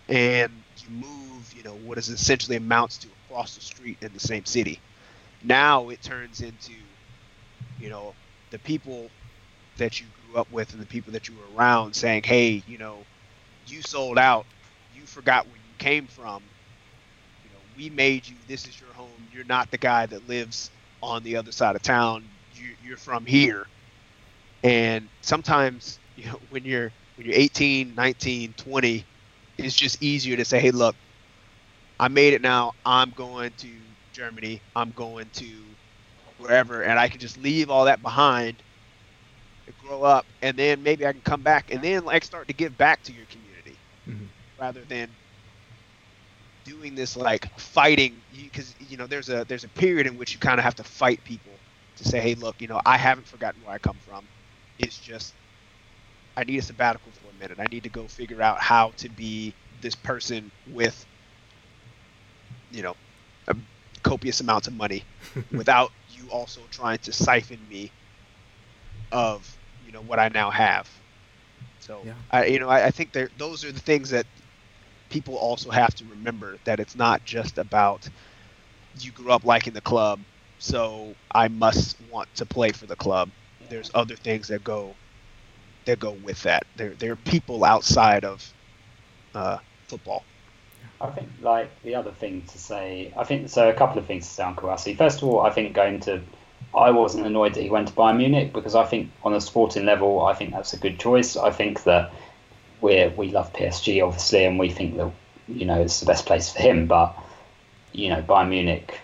[0.09, 4.19] and you move you know what is essentially amounts to across the street in the
[4.19, 4.83] same city
[5.43, 6.73] now it turns into
[7.77, 8.17] you know
[8.51, 9.13] the people
[9.77, 12.79] that you grew up with and the people that you were around saying hey you
[12.79, 13.07] know
[13.67, 14.47] you sold out.
[14.91, 16.51] You forgot where you came from.
[17.43, 18.39] You know we made you.
[18.47, 19.29] This is your home.
[19.31, 20.71] You're not the guy that lives
[21.03, 22.31] on the other side of town.
[22.51, 23.69] You, you're from here.
[24.63, 29.09] And sometimes you know when you're when you're 18 19 20
[29.59, 30.97] it's just easier to say hey look
[32.01, 32.73] i made it now.
[32.85, 34.63] I'm going to germany.
[34.75, 35.77] I'm going to
[36.37, 36.83] wherever.
[36.83, 38.63] And i can just leave all that behind
[39.73, 42.77] grow up and then maybe i can come back and then like start to give
[42.77, 44.33] back to your community Mhm.
[44.59, 45.17] rather than
[46.65, 48.23] doing this like fighting.
[48.31, 50.85] Because you know there's a there's a period in which you kind of have to
[50.85, 51.63] fight people
[51.97, 54.29] to say hey look you know i haven't forgotten where i come from.
[54.79, 55.37] It's just
[56.37, 57.59] i need a sabbatical for a minute.
[57.61, 61.07] I need to go figure out how to be this person with
[62.71, 62.95] you know
[63.49, 63.57] a
[64.03, 65.05] copious amounts of money
[65.53, 67.95] without you also trying to siphon me
[69.15, 70.91] of you know what i now have
[71.81, 72.15] so Yeah.
[72.33, 74.27] i you know i, I think those are the things that
[75.11, 78.09] people also have to remember that it's not just about
[78.95, 80.25] you grew up liking the club,
[80.59, 83.33] so I must want to play for the club.
[83.71, 84.99] There's other things that go
[85.87, 86.65] that go with that.
[86.77, 88.55] There there are people outside of
[89.35, 89.59] uh,
[89.89, 90.27] football.
[91.01, 93.71] I think like the other thing to say, I think so.
[93.71, 94.97] A couple of things to say on Kouassi.
[94.97, 96.23] First of all, I think going to,
[96.77, 99.85] I wasn't annoyed that he went to Bayern Munich because I think on a sporting
[99.87, 101.37] level, I think that's a good choice.
[101.37, 102.13] I think that
[102.81, 105.11] we we love PSG obviously, and we think that
[105.49, 106.87] you know it's the best place for him.
[106.87, 107.17] But
[107.93, 108.99] you know, Bayern Munich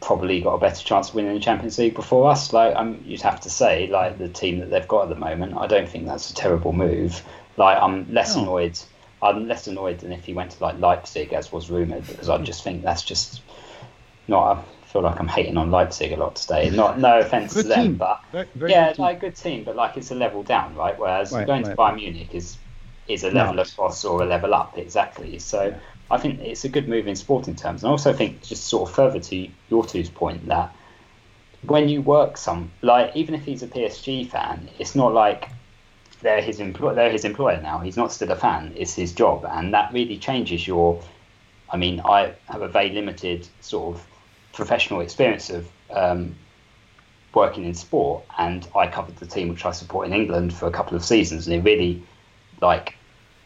[0.00, 2.52] probably got a better chance of winning the Champions League before us.
[2.52, 5.56] Like um, you'd have to say, like the team that they've got at the moment,
[5.56, 7.22] I don't think that's a terrible move.
[7.56, 8.42] Like I'm less No.
[8.42, 8.78] annoyed.
[9.22, 12.38] I'm less annoyed than if he went to like Leipzig, as was rumored, because I
[12.38, 13.40] just think that's just
[14.26, 14.56] not.
[14.56, 14.62] I
[14.92, 16.70] feel like I'm hating on Leipzig a lot today.
[16.70, 17.96] Not no offense to them, team.
[17.96, 20.98] but Very, very yeah, good like good team, but like it's a level down, right?
[20.98, 21.76] Whereas Right, going right.
[21.76, 22.58] to Bayern Munich is
[23.08, 23.44] is a No.
[23.44, 25.38] level across or a level up exactly.
[25.38, 25.78] So Yeah.
[26.10, 28.88] I think it's a good move in sporting terms, and I also think just sort
[28.88, 30.74] of further to your two's point that
[31.62, 35.48] when you work some like even if he's a PSG fan, it's not like
[36.22, 37.78] they're his employ they're his employer now.
[37.80, 38.72] He's not still a fan.
[38.76, 41.02] It's his job, and that really changes your.
[41.68, 44.06] I mean, I have a very limited sort of
[44.52, 46.34] professional experience of um,
[47.34, 50.70] working in sport, and I covered the team which I support in England for a
[50.70, 52.02] couple of seasons, and it really,
[52.60, 52.94] like,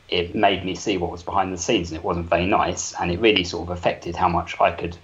[0.09, 3.11] it made me see what was behind the scenes, and it wasn't very nice, and
[3.11, 4.97] it really sort of affected how much I could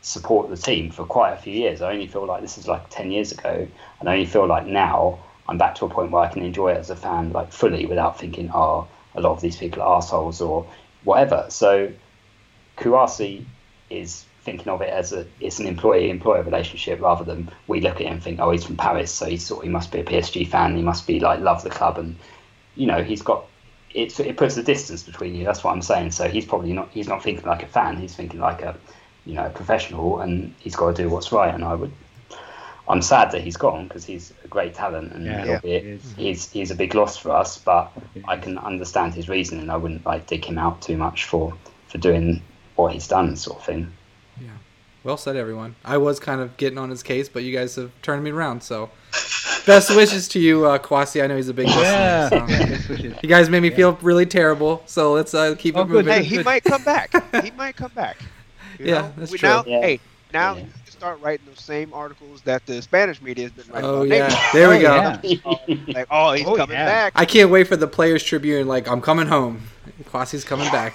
[0.00, 1.80] support the team for quite a few years.
[1.80, 3.68] I only feel like this is like ten years ago,
[4.00, 6.72] and I only feel like now I'm back to a point where I can enjoy
[6.72, 9.98] it as a fan, like fully, without thinking, oh, a lot of these people are
[9.98, 10.66] assholes or
[11.04, 11.46] whatever.
[11.50, 11.92] So
[12.78, 13.44] Kouassi
[13.90, 17.96] is thinking of it as a it's an employee employer relationship rather than we look
[17.96, 20.04] at him and think oh he's from Paris so he's sort he must be a
[20.04, 22.16] PSG fan he must be like love the club and
[22.74, 23.44] you know he's got
[23.94, 26.12] it it puts a distance between you that's what I'm saying.
[26.12, 28.76] So he's probably not he's not thinking like a fan he's thinking like a
[29.24, 31.54] you know a professional and he's got to do what's right.
[31.54, 31.92] And I would
[32.88, 36.70] I'm sad that he's gone because he's a great talent and Yeah, he he's he's
[36.70, 37.92] a big loss for us but
[38.26, 39.70] I can understand his reasoning.
[39.70, 41.54] I wouldn't like dig him out too much for
[41.88, 42.42] for doing
[42.76, 43.92] what he's done sort of thing
[45.04, 45.74] Well said, everyone.
[45.84, 48.62] I was kind of getting on his case, but you guys have turned me around.
[48.62, 48.88] So,
[49.66, 51.22] best wishes to you, uh, Kouassi.
[51.22, 51.82] I know he's a big listener.
[51.82, 52.36] Yeah, so.
[52.36, 53.14] yeah, that's what it is.
[53.22, 56.04] You guys made me feel really terrible, so let's uh, keep Oh, it good.
[56.06, 56.12] moving.
[56.12, 57.12] Hey, he might come back.
[57.42, 58.18] He might come back.
[58.78, 59.12] You Yeah, know?
[59.16, 59.48] that's we true.
[59.48, 59.80] Now, Yeah.
[59.80, 60.00] Hey,
[60.32, 60.60] now Yeah.
[60.60, 64.04] you can start writing those same articles that the Spanish media has been writing Oh
[64.04, 64.52] about yeah, Neymar.
[64.52, 64.94] there we Oh, go.
[65.66, 65.94] yeah.
[65.94, 66.84] Like, oh, he's Oh, coming yeah.
[66.86, 67.12] back.
[67.16, 68.68] I can't wait for the Players Tribune.
[68.68, 69.62] Like, I'm coming home.
[70.04, 70.94] Kouassi's coming back.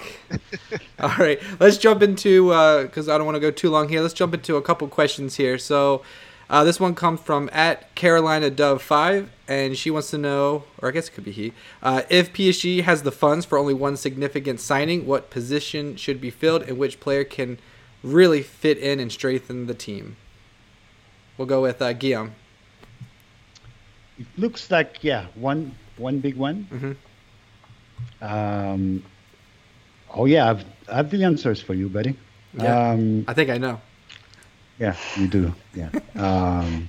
[0.98, 2.46] All right, let's jump into
[2.84, 4.00] because I don't want to go too long here.
[4.00, 5.58] Let's jump into a couple questions here.
[5.58, 6.00] So,
[6.48, 10.88] uh, this one comes from at Carolina Dove Five, and she wants to know, or
[10.88, 11.52] I guess it could be he,
[11.82, 16.30] uh, if PSG has the funds for only one significant signing, what position should be
[16.30, 17.58] filled, and which player can
[18.02, 20.16] really fit in and strengthen the team.
[21.36, 22.32] We'll go with uh, Guillaume.
[24.18, 26.66] It looks like yeah, one one big one.
[26.72, 26.96] Mhm.
[28.20, 29.02] Um,
[30.14, 32.16] oh yeah, I've I have the answers for you, buddy.
[32.54, 32.90] Yeah.
[32.90, 33.80] Um, I think I know.
[34.78, 35.54] yeah, you do.
[35.74, 35.90] Yeah.
[36.16, 36.88] Um,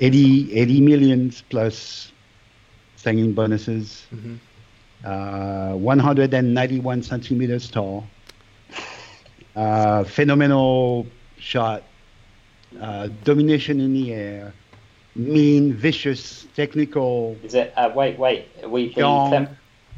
[0.00, 2.12] 80, 80 millions plus
[2.96, 4.06] signing bonuses.
[4.12, 4.38] Mhm.
[5.04, 8.04] Uh, 191 centimeters tall.
[9.54, 11.06] Uh, phenomenal
[11.38, 11.82] shot.
[12.80, 14.52] Uh, domination in the air.
[15.14, 17.36] Mean, vicious, technical.
[17.44, 17.72] Is it?
[17.76, 18.48] Uh, wait, wait.
[18.62, 19.28] Are we, we Young.
[19.28, 19.48] Clem,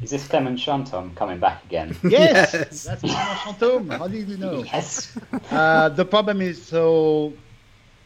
[0.03, 1.95] is this Clement Chantôme coming back again?
[2.03, 2.83] Yes, Yes.
[2.83, 3.97] that's Clement Chantôme.
[3.97, 4.63] How did you know?
[4.63, 5.17] yes.
[5.49, 7.33] Uh, the problem is, so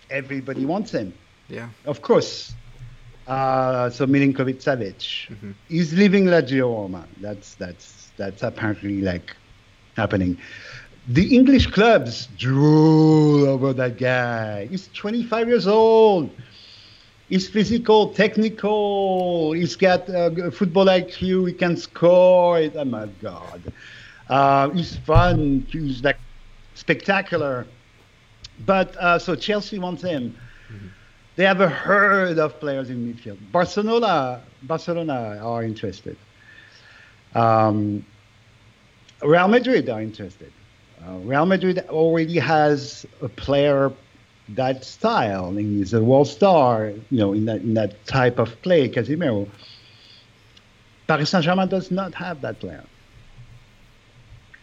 [0.09, 1.13] everybody wants him.
[1.49, 1.67] Yeah.
[1.83, 2.53] Of course.
[3.27, 5.53] Uh, so Milinkovic Savic Mhm.
[5.69, 7.07] is leaving La Roma.
[7.19, 9.35] That's that's that's apparently like
[9.97, 10.37] happening.
[11.07, 14.67] The English clubs drool over that guy.
[14.67, 16.29] He's 25 years old.
[17.27, 19.53] He's physical, technical.
[19.53, 21.47] He's got uh, football IQ.
[21.47, 22.59] He can score.
[22.59, 23.61] It- Oh my God.
[24.29, 25.65] Uh, he's fun.
[25.69, 26.17] He's like
[26.75, 27.65] spectacular.
[28.65, 30.35] But uh, so Chelsea wants him.
[31.35, 33.39] They have a herd of players in midfield.
[33.51, 36.17] Barcelona, Barcelona are interested.
[37.33, 38.05] Um,
[39.23, 40.51] Real Madrid are interested.
[41.07, 43.91] Uh, Real Madrid already has a player
[44.49, 48.61] that style, and he's a world star, you know, in that in that type of
[48.61, 49.47] play, Casemiro.
[51.07, 52.83] Paris Saint-Germain does not have that player.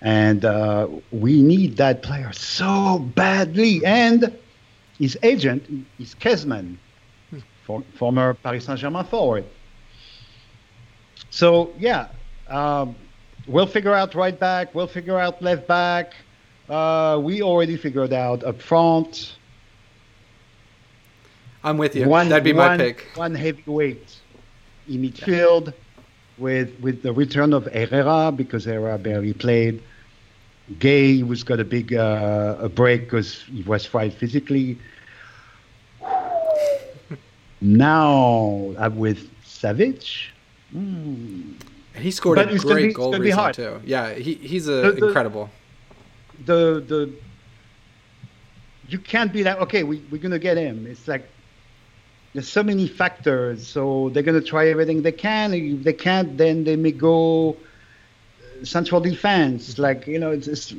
[0.00, 3.84] And uh, we need that player so badly.
[3.84, 4.38] And
[4.98, 6.78] his agent is Kezman,
[7.64, 9.44] for, former Paris Saint-Germain forward.
[11.30, 12.08] So yeah,
[12.48, 12.94] um,
[13.46, 14.74] we'll figure out right back.
[14.74, 16.14] We'll figure out left back.
[16.68, 19.34] Uh, we already figured out up front.
[21.64, 22.06] I'm with you.
[22.08, 23.06] One, That'd be my pick.
[23.14, 24.16] One heavyweight
[24.88, 25.72] in midfield
[26.38, 29.82] with with the return of Herrera because Herrera barely played.
[30.78, 34.78] Gueye was got a big uh, a break because he was fried physically.
[37.60, 40.26] now I'm with Savic.
[40.74, 41.54] Mm.
[41.94, 43.80] And he scored But a great be- goal recently too.
[43.84, 45.50] Yeah, he, he's a The- the- incredible.
[46.44, 47.12] The the
[48.88, 50.86] you can't be like okay we, we're gonna get him.
[50.86, 51.28] It's like
[52.32, 55.54] there's so many factors so they're gonna try everything they can.
[55.54, 59.78] If they can't then they may go uh, central defense.
[59.78, 60.74] Like you know it's, it's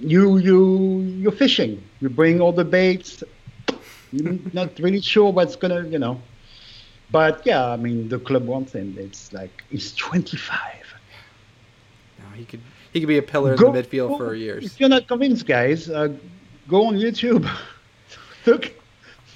[0.00, 1.82] you you you're fishing.
[2.00, 3.22] You bring all the baits.
[4.12, 6.20] You're not really sure what's gonna you know.
[7.10, 8.96] But yeah i mean the club wants him.
[8.98, 10.92] It's like he's 25
[12.18, 14.64] now he could he could be a pillar Go- in the midfield go- for years.
[14.64, 16.08] If you're not convinced, guys, uh,
[16.68, 17.48] go on YouTube.
[18.46, 18.72] look,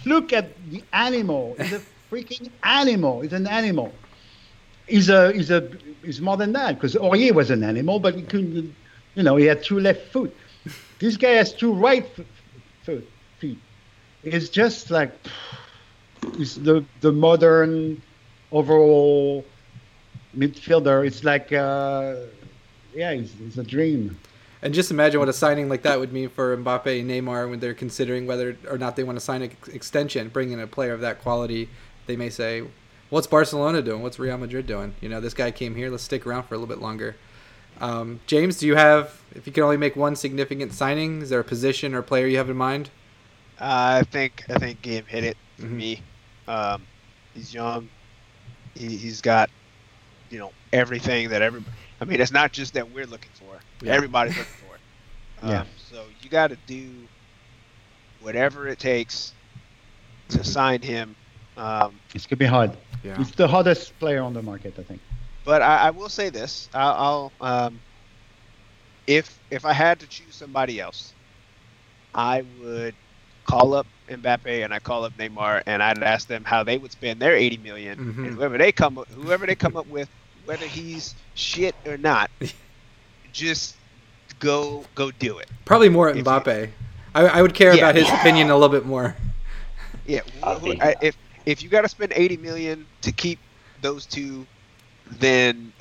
[0.05, 1.57] look at the animal.
[1.59, 1.81] He's a
[2.11, 3.23] freaking animal.
[3.23, 3.93] He's an animal.
[4.87, 5.69] He's a he's a
[6.05, 8.75] he's more than that because Aurier was an animal, but he couldn't.
[9.15, 10.37] You know, he had two left foot.
[10.99, 12.07] This guy has two right
[12.85, 13.59] foot feet.
[14.23, 15.13] It's just like
[16.39, 18.03] it's the the modern
[18.53, 19.45] overall
[20.37, 21.07] midfielder.
[21.07, 21.53] It's like.
[21.53, 22.17] Uh,
[22.97, 24.19] yeah, it's, it's a dream.
[24.63, 27.61] And just imagine what a signing like that would mean for Mbappe and Neymar when
[27.61, 30.29] they're considering whether or not they want to sign an ex- extension.
[30.29, 31.69] Bringing a player of that quality,
[32.07, 32.65] they may say,
[33.11, 34.03] "What's Barcelona doing?
[34.03, 34.95] What's Real Madrid doing?
[35.01, 35.91] You know, this guy came here.
[35.91, 37.17] Let's stick around for a little bit longer."
[37.81, 39.21] Um, James, do you have?
[39.35, 42.39] If you can only make one significant signing, is there a position or player you
[42.39, 42.89] have in mind?
[43.61, 45.71] I think I think Game hit it for Mhm.
[45.71, 46.03] me.
[46.49, 46.83] Um,
[47.35, 47.89] he's young.
[48.75, 49.51] He, he's got,
[50.31, 51.63] you know, everything that every.
[52.01, 53.61] I mean, it's not just that we're looking for.
[53.83, 53.93] Yeah.
[53.95, 54.81] Everybody's looking for it.
[55.43, 55.65] Um, Yeah.
[55.77, 57.09] So you got to do
[58.21, 59.35] whatever it takes
[60.31, 61.15] to sign him.
[61.57, 62.77] Um, It's gonna be hard.
[63.03, 63.17] Yeah.
[63.19, 65.01] He's the hardest player on the market, I think.
[65.45, 67.81] but I, I will say this: I'll, I'll um,
[69.07, 71.15] if if I had to choose somebody else,
[72.15, 72.97] I would
[73.45, 76.93] call up Mbappe and I call up Neymar and I'd ask them how they would
[76.93, 78.27] spend their 80 million, Mhm.
[78.27, 80.09] and whoever they come whoever they come up with,
[80.47, 82.31] whether he's shit or not,
[83.33, 83.77] just
[84.39, 85.49] go go do it.
[85.65, 86.71] Probably more If you- Mbappe.
[87.15, 87.79] I, I would care Yeah.
[87.79, 89.15] about his opinion a little bit more.
[90.09, 91.17] Yeah, I wh- wh- think- I- if
[91.47, 93.41] if you got to spend 80 million to keep
[93.83, 94.47] those two,
[95.19, 95.73] then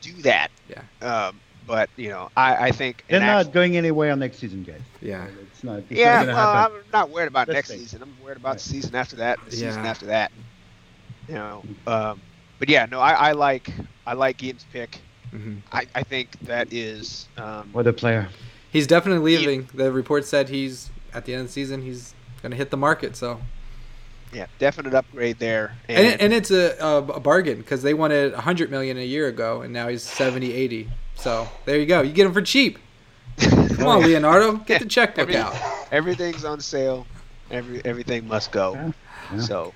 [0.00, 0.50] do that.
[0.70, 0.82] Yeah.
[1.06, 4.80] Um, but you know, I I think They're not act- going anywhere next season, guys.
[5.02, 5.26] Yeah.
[5.52, 5.80] It's not.
[5.80, 6.76] It's Yeah, not well, happen.
[6.78, 7.78] I'm not worried about Let's next see.
[7.78, 8.00] season.
[8.02, 8.58] I'm worried about Right.
[8.58, 10.32] the season after that, the season after that.
[11.28, 12.22] You know, um,
[12.58, 13.70] but yeah, no, I, I like
[14.06, 15.00] I like Guillem's pick.
[15.30, 18.28] hmm I, I think that is um, What a player.
[18.70, 19.68] He's definitely leaving.
[19.74, 21.82] The report said he's at the end of the season.
[21.82, 23.16] He's going to hit the market.
[23.16, 23.40] So
[24.32, 25.74] yeah, definite upgrade there.
[25.88, 29.26] and, it, and it's a, a, a bargain because they wanted 100 million a year
[29.28, 30.88] ago, and now he's 70, 80.
[31.14, 32.02] So there you go.
[32.02, 32.78] You get him for cheap.
[33.38, 35.54] Come on, Leonardo, get the checkbook Every- out.
[35.90, 37.06] everything's on sale.
[37.50, 38.74] Every everything must go.
[38.74, 38.90] Yeah,
[39.32, 39.40] yeah.
[39.40, 39.72] So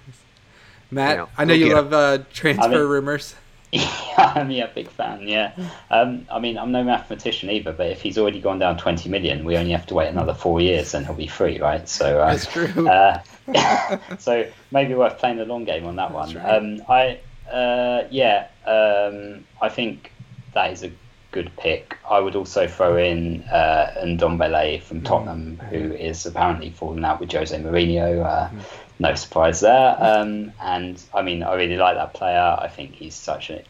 [0.92, 3.34] Matt, You know, I know you love uh, transfer I mean- rumors.
[3.74, 5.26] Yeah, I'm yeah, big fan.
[5.26, 5.52] Yeah,
[5.90, 9.46] um, I mean, I'm no mathematician either, but if he's already gone down 20 million,
[9.46, 11.88] we only have to wait another four years, and he'll be free, right?
[11.88, 12.86] So uh, That's true.
[12.86, 16.34] Uh, so maybe worth playing the long game on that one.
[16.34, 16.44] Right.
[16.44, 17.20] Um, I
[17.50, 20.12] uh, yeah, um, I think
[20.52, 20.92] that is a
[21.30, 21.96] good pick.
[22.08, 27.32] I would also throw in uh, Ndombele from Tottenham, who is apparently falling out with
[27.32, 28.22] Jose Mourinho.
[28.22, 28.50] Uh,
[29.02, 29.96] No surprise there.
[29.98, 32.56] Um, and I mean, I really like that player.
[32.58, 33.62] I think he's such a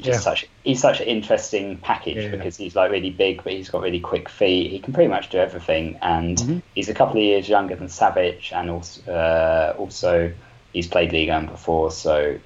[0.00, 0.18] just Yeah.
[0.20, 2.30] such he's such an interesting package Yeah, yeah.
[2.30, 4.70] because he's like really big, but he's got really quick feet.
[4.70, 6.62] He can pretty much do everything, and Mhm.
[6.74, 10.32] he's a couple of years younger than Savic, and also uh, also
[10.72, 12.38] he's played league one before, so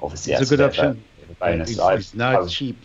[0.00, 0.86] obviously It's a that's good option.
[1.22, 1.68] of a bonus.
[1.70, 2.76] He's, I- he's not I was- cheap.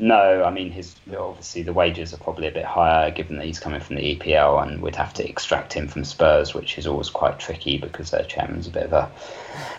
[0.00, 3.60] No, I mean his obviously the wages are probably a bit higher given that he's
[3.60, 7.10] coming from the EPL, and we'd have to extract him from Spurs, which is always
[7.10, 9.10] quite tricky because their chairman's a bit of a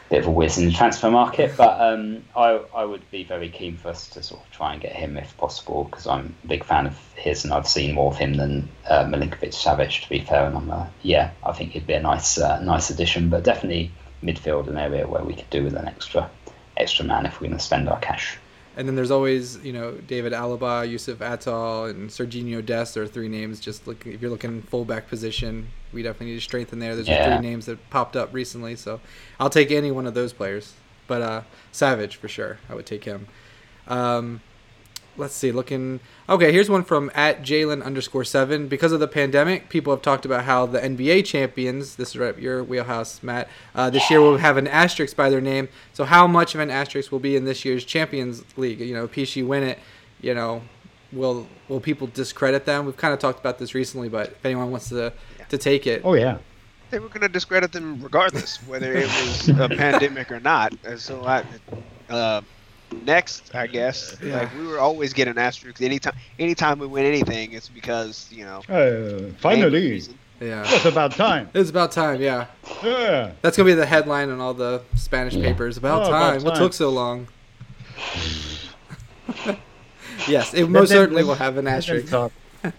[0.10, 1.58] bit of a whiz in the transfer market.
[1.58, 4.82] But um, I I would be very keen for us to sort of try and
[4.82, 8.12] get him if possible because I'm a big fan of his, and I've seen more
[8.12, 10.46] of him than uh, Milinkovic Savic to be fair.
[10.46, 13.92] And I'm uh, yeah, I think he'd be a nice uh, nice addition, but definitely
[14.24, 16.30] midfield an area where we could do with an extra
[16.78, 18.38] extra man if we're going to spend our cash.
[18.78, 23.28] And then there's always, you know, David Alaba, Youcef Atal, and Serginho Dest are three
[23.28, 23.60] names.
[23.60, 26.96] Just look if you're looking fullback position, we definitely need to strengthen there.
[26.96, 27.26] There's Yeah.
[27.26, 29.02] three names that popped up recently, so
[29.40, 30.74] I'll take any one of those players.
[31.08, 31.42] But uh,
[31.74, 33.28] Savic for sure, I would take him.
[33.88, 34.40] Um,
[35.18, 35.99] let's see, looking.
[36.30, 38.68] Okay, here's one from at Jalen underscore seven.
[38.68, 42.38] Because of the pandemic, people have talked about how the NBA champions, this is right
[42.38, 45.68] your wheelhouse, Matt, uh, this year will have an asterisk by their name.
[45.93, 48.80] So how much of an asterisk will be in this year's Champions League?
[48.80, 49.80] You know, if PSG win it,
[50.22, 50.62] you know,
[51.12, 52.86] will will people discredit them?
[52.86, 55.45] We've kind of talked about this recently, but if anyone wants to Yeah.
[55.45, 56.38] to take it, Oh yeah.
[56.89, 60.74] They were going to discredit them regardless, whether it was a pandemic or not.
[60.84, 61.43] And so I,
[62.09, 62.41] uh,
[63.06, 64.39] next, I guess, Yeah.
[64.39, 66.14] like we were always getting asterisks anytime.
[66.39, 68.62] Anytime we win anything, it's because you know.
[68.70, 70.02] Uh, finally,
[70.39, 71.50] yeah, it's about time.
[71.54, 72.22] it's about time.
[72.22, 72.46] Yeah,
[72.84, 73.32] Yeah.
[73.42, 75.78] that's gonna be the headline in all the Spanish papers.
[75.78, 76.44] About Oh, about time.
[76.44, 77.28] What took so long?
[80.28, 82.10] yes, it most them- certainly let- will have an asterisk.
[82.10, 82.32] talk.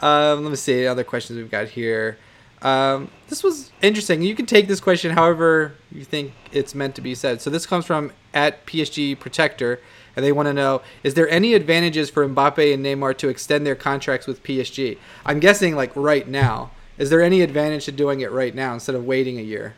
[0.00, 2.18] Um, let me see other questions we've got here.
[2.62, 4.22] Um, this was interesting.
[4.22, 7.42] You can take this question however you think it's meant to be said.
[7.42, 9.80] So this comes from at PSG Protector,
[10.14, 13.66] and they want to know: Is there any advantages for Mbappe and Neymar to extend
[13.66, 14.96] their contracts with PSG?
[15.26, 16.70] I'm guessing like right now.
[16.98, 19.74] Is there any advantage to doing it right now instead of waiting a year?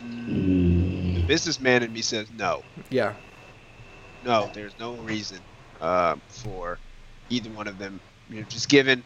[0.00, 2.62] The businessman in me says no.
[2.90, 3.14] Yeah,
[4.24, 5.40] No, there's no reason
[5.80, 6.78] uh, for
[7.28, 8.00] either one of them.
[8.28, 9.02] You know, just given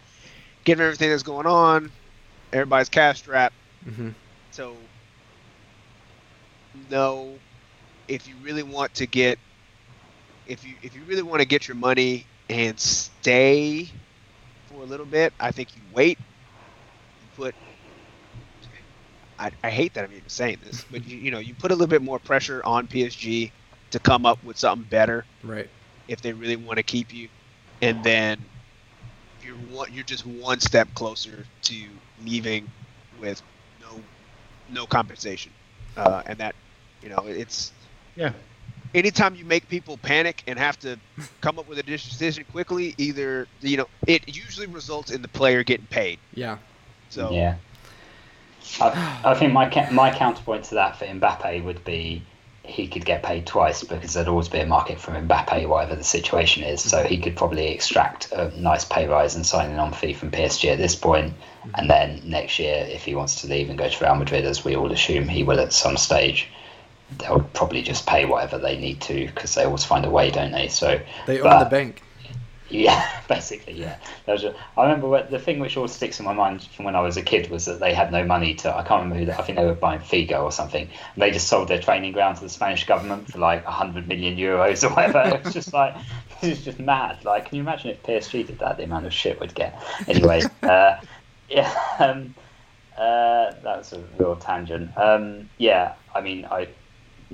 [0.65, 1.91] given everything that's going on,
[2.53, 3.55] everybody's cash strapped.
[3.85, 4.11] hmm
[4.51, 4.77] So,
[6.75, 7.41] no,
[8.09, 9.39] if you really want to get,
[10.47, 13.89] if you if you really want to get your money and stay
[14.67, 16.19] for a little bit, I think you wait.
[17.21, 17.55] You put.
[19.39, 21.75] I, I hate that I'm even saying this, but you, you know you put a
[21.75, 23.53] little bit more pressure on PSG
[23.91, 25.71] to come up with something better right.
[26.09, 27.29] if they really want to keep you,
[27.83, 28.51] and then
[29.41, 32.73] you're one, you're just one step closer to leaving
[33.13, 33.43] with
[33.81, 34.05] no
[34.69, 35.55] no compensation,
[35.97, 36.55] uh, and that
[37.05, 37.71] you know it's
[38.17, 38.33] Yeah.
[38.95, 40.99] anytime you make people panic and have to
[41.41, 45.63] come up with a decision quickly, either you know it usually results in the player
[45.63, 46.19] getting paid.
[46.35, 46.59] Yeah.
[47.11, 47.57] So Yeah.
[48.81, 52.23] I, I think my my counterpoint to that for Mbappe would be
[52.67, 56.03] he could get paid twice because there'd always be a market for Mbappe, whatever the
[56.03, 56.81] situation is.
[56.81, 60.31] So he could probably extract a nice pay rise and sign an on fee from
[60.31, 61.35] PSG at this point,
[61.75, 64.65] and then next year, if he wants to leave and go to Real Madrid, as
[64.65, 66.49] we all assume he will at some stage,
[67.19, 70.53] they'll probably just pay whatever they need to because they always find a way, don't
[70.53, 70.69] they?
[70.69, 72.03] So They own but- the bank.
[72.71, 73.97] yeah, basically, yeah.
[74.27, 77.01] A, I remember what, the thing which always sticks in my mind from when I
[77.01, 78.75] was a kid was that they had no money to.
[78.75, 79.27] I can't remember who.
[79.27, 80.83] They, I think they were buying Figo or something.
[80.83, 84.37] And they just sold their training ground to the Spanish government for like hundred million
[84.37, 85.37] euros or whatever.
[85.37, 85.95] It was just like
[86.41, 87.23] this is just mad.
[87.25, 88.79] Like, can you imagine if PSG did that?
[88.79, 89.81] The amount of shit we'd get.
[90.09, 90.97] Anyway, uh,
[91.49, 91.71] yeah.
[91.99, 92.35] Um,
[92.97, 94.97] uh, that was a real tangent.
[94.97, 96.69] Um, yeah, I mean, I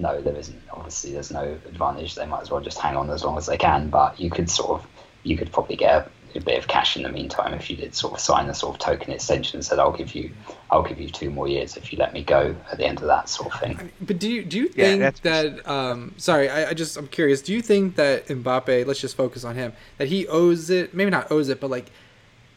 [0.00, 0.60] no, there isn't.
[0.72, 2.14] Obviously, there's no advantage.
[2.14, 3.90] They might as well just hang on as long as they can.
[3.90, 4.86] But you could sort of,
[5.22, 5.94] you could probably get
[6.34, 8.54] a, a bit of cash in the meantime if you did sort of sign a
[8.54, 10.30] sort of token extension and said, "I'll give you,
[10.70, 13.06] I'll give you two more years if you let me go at the end of
[13.06, 15.68] that sort of thing." But do you do you think that's- that?
[15.70, 17.42] Um, sorry, I, I just I'm curious.
[17.42, 18.86] Do you think that Mbappe?
[18.86, 19.72] Let's just focus on him.
[19.98, 21.90] That he owes it, maybe not owes it, but like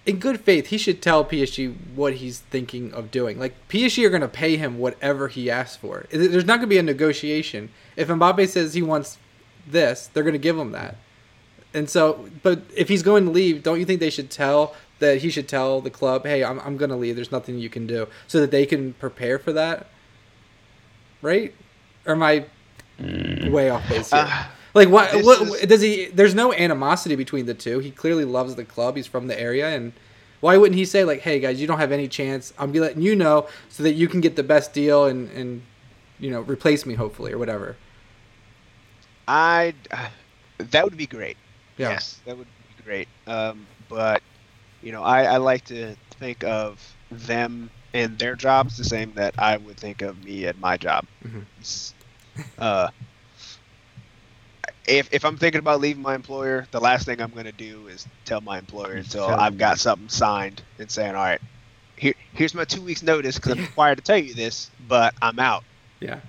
[0.06, 3.40] in good faith, he should tell PSG what he's thinking of doing.
[3.40, 6.06] Like PSG are going to pay him whatever he asks for.
[6.12, 7.70] There's not going to be a negotiation.
[7.96, 9.18] If Mbappe says he wants
[9.66, 10.98] this, they're going to give him that.
[11.74, 15.20] And so, but if he's going to leave, don't you think they should tell that
[15.20, 17.16] he should tell the club, "Hey, I'm I'm going to leave.
[17.16, 19.88] There's nothing you can do," so that they can prepare for that,
[21.22, 21.56] right?
[22.06, 22.46] Or am I
[23.00, 24.26] way off base here?
[24.28, 25.12] Uh, like, what?
[25.12, 26.06] this What is- does he?
[26.08, 27.80] There's no animosity between the two.
[27.80, 28.96] He clearly loves the club.
[28.96, 29.94] He's from the area, and
[30.42, 32.54] why wouldn't he say like, "Hey guys, you don't have any chance.
[32.58, 35.62] I'm be letting you know so that you can get the best deal and and
[36.20, 37.76] you know replace me hopefully or whatever."
[39.28, 39.74] I
[40.58, 41.38] that would be great.
[41.78, 41.92] Yeah.
[41.92, 42.48] Yes, that would
[42.78, 43.08] be great.
[43.28, 44.22] Um, but
[44.82, 49.36] you know, I, I like to think of them and their jobs the same that
[49.38, 51.06] I would think of me at my job.
[51.26, 51.94] Mhm.
[52.58, 52.90] Uh,
[54.88, 57.88] if if I'm thinking about leaving my employer, the last thing I'm going to do
[57.88, 61.42] is tell my employer until I've got something signed and saying, all right,
[61.96, 65.40] here here's my two weeks notice because I'm required to tell you this, but I'm
[65.40, 65.64] out.
[66.00, 66.20] Yeah.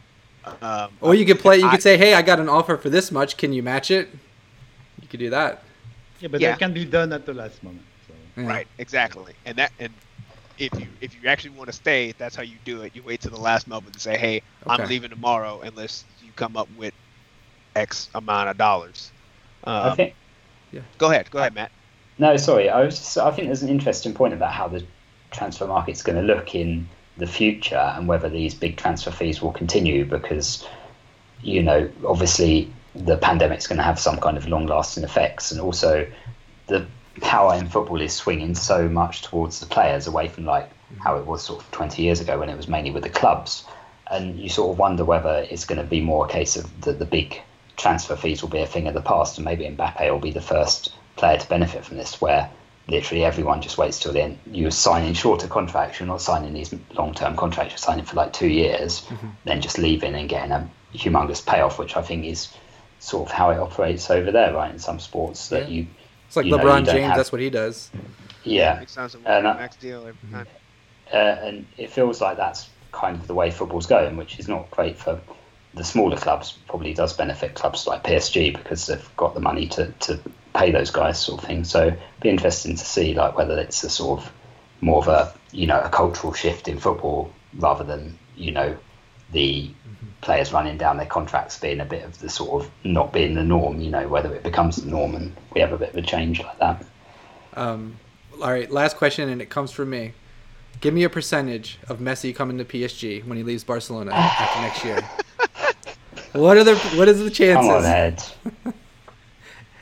[0.61, 1.59] Um, Or you could play.
[1.59, 3.37] You I- could say, "Hey, I got an offer for this much.
[3.37, 4.11] Can you match it?"
[5.01, 5.63] You could do that.
[6.21, 6.51] Yeah, but Yeah.
[6.51, 7.85] that can be done at the last moment.
[8.07, 8.15] So.
[8.37, 8.49] Yeah.
[8.49, 9.33] Right, exactly.
[9.47, 9.93] And that and
[10.59, 12.95] if you if you actually want to stay, that's how you do it.
[12.95, 16.57] You wait to the last moment and say, "Hey, I'm leaving tomorrow unless you come
[16.57, 16.95] up with
[17.75, 19.11] X amount of dollars."
[19.65, 20.15] I Um, think
[20.99, 21.71] go ahead, go ahead, Matt.
[22.19, 22.69] No, sorry.
[22.69, 24.85] I was just, I think there's an interesting point about how the
[25.31, 29.53] transfer market's going to look in the future and whether these big transfer fees will
[29.53, 30.67] continue because,
[31.43, 36.07] you know, obviously the pandemic's going to have some kind of long-lasting effects, and also
[36.69, 36.87] the
[37.21, 40.69] power in football is swinging so much towards the players away from like
[40.99, 43.65] how it was sort of 20 years ago when it was mainly with the clubs,
[44.11, 46.93] and you sort of wonder whether it's going to be more a case of the,
[46.93, 47.41] the big
[47.77, 50.41] transfer fees will be a thing of the past, and maybe Mbappe will be the
[50.41, 52.51] first player to benefit from this, where
[52.89, 54.39] literally everyone just waits till the end.
[54.47, 58.33] You're signing shorter contracts, you're not signing these long term contracts, you're signing for like
[58.33, 59.29] two years, Mm-hmm.
[59.45, 62.53] then just leaving and getting a humongous payoff, which I think is
[62.99, 64.71] sort of how it operates over there, right?
[64.73, 65.75] In some sports that Yeah.
[65.75, 65.87] you,
[66.27, 67.07] It's like you LeBron you don't James.
[67.07, 67.91] have- That's what he does.
[68.45, 69.15] yeah, Makes sense.
[69.15, 70.47] Uh, max deal every time.
[71.13, 74.71] uh, and it feels like that's kind of the way football's going, which is not
[74.71, 75.21] great for
[75.75, 76.59] the smaller clubs.
[76.69, 80.21] Probably does benefit clubs like PSG because they've got the money to, to
[80.55, 81.65] pay those guys, sort of thing.
[81.65, 84.33] So, it'd be interesting to see like whether it's a sort of
[84.81, 88.77] more of a you know a cultural shift in football rather than you know
[89.33, 89.71] the
[90.21, 93.43] players running down their contracts being a bit of the sort of not being the
[93.43, 93.81] norm.
[93.81, 96.43] You know whether it becomes the norm and we have a bit of a change
[96.43, 96.85] like that.
[97.55, 97.97] Um,
[98.41, 100.13] all right, last question, and it comes from me.
[100.81, 104.85] Give me a percentage of Messi coming to PSG when he leaves Barcelona after next
[104.85, 105.09] year.
[106.35, 107.57] What are the what is the chances?
[107.57, 108.35] Come on, chances?
[108.67, 108.75] Ed.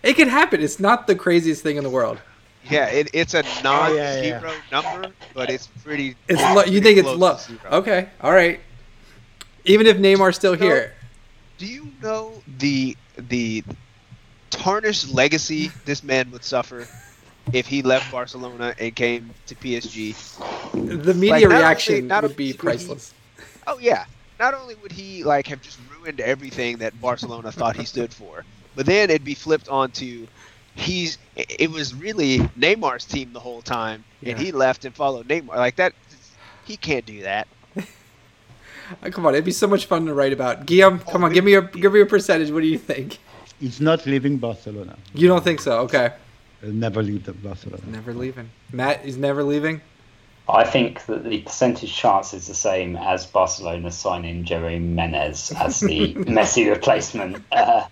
[0.02, 0.60] It can happen.
[0.60, 2.18] It's not the craziest thing in the world.
[2.68, 4.40] Yeah, it, it's a Oh, yeah, yeah.
[4.40, 6.16] non-zero number, but it's pretty.
[6.28, 7.38] It's it's lo- you pretty think it's low?
[7.78, 8.58] Okay, all right.
[9.64, 10.58] Even if Neymar's still No.
[10.64, 10.92] here,
[11.58, 13.62] Do you know the the
[14.50, 16.86] tarnished legacy this man would suffer
[17.52, 20.16] if he left Barcelona and came to PSG?
[20.72, 23.14] the media Like, not only- reaction would be only would he- priceless.
[23.68, 24.04] Oh yeah.
[24.40, 28.44] Not only would he like have just ruined everything that Barcelona thought he stood for,
[28.74, 30.26] but then it'd be flipped onto
[30.74, 34.44] he's it it was really Neymar's team the whole time, and Yeah.
[34.44, 35.56] he left and followed Neymar.
[35.56, 35.92] Like that,
[36.64, 37.46] he can't do that.
[37.76, 40.66] Oh, come on, it'd be so much fun to write about.
[40.66, 42.50] Guillaume, come on, give me a give me a percentage.
[42.50, 43.18] What do you think?
[43.60, 44.96] He's not leaving Barcelona.
[45.14, 45.80] You don't think so?
[45.80, 46.12] Okay,
[46.62, 47.82] He'll never leave the Barcelona.
[47.86, 48.50] never leaving.
[48.72, 49.80] Matt is never leaving.
[50.48, 55.80] I think that the percentage chance is the same as Barcelona signing Jérémy Ménez as
[55.80, 57.42] the Messi replacement.
[57.52, 57.86] Uh,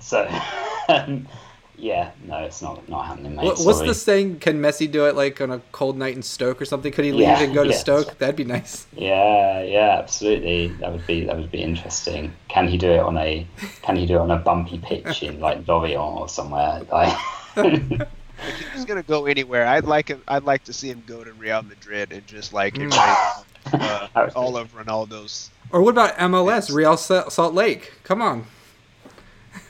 [0.00, 0.28] so,
[0.88, 1.28] um,
[1.76, 3.44] yeah, no, it's not not happening, mate.
[3.44, 4.40] What, what's the saying?
[4.40, 6.92] Can Messi do it like on a cold night in Stoke or something?
[6.92, 7.76] Could he leave Yeah, and go to yeah.
[7.76, 8.18] Stoke?
[8.18, 8.86] That'd be nice.
[8.96, 10.68] Yeah, yeah, absolutely.
[10.68, 12.32] That would be that would be interesting.
[12.48, 13.46] Can he do it on a
[13.82, 16.82] Can he do it on a bumpy pitch in like Lorient or somewhere?
[16.90, 17.16] Like,
[18.48, 20.22] If he was gonna go anywhere, I'd like him.
[20.28, 22.92] I'd like to see him go to Real Madrid and just like Mm.
[22.92, 23.80] erase,
[24.16, 25.50] uh, all of Ronaldo's.
[25.70, 26.72] Or what about MLS?
[26.74, 27.92] Real Salt Lake.
[28.04, 28.44] Come on,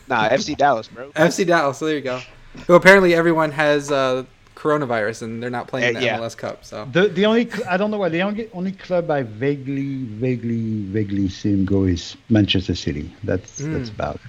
[0.09, 1.11] Nah, FC Dallas, bro.
[1.13, 1.79] FC Dallas.
[1.79, 2.21] So there you go.
[2.67, 4.25] Who apparently everyone has uh,
[4.57, 6.19] coronavirus and they're not playing Uh, the yeah.
[6.19, 6.65] MLS Cup.
[6.65, 10.05] So The the only cl- I don't know why the only only club I vaguely
[10.05, 13.11] vaguely vaguely see him go is Manchester City.
[13.25, 13.73] That's Mm.
[13.75, 14.21] that's about it.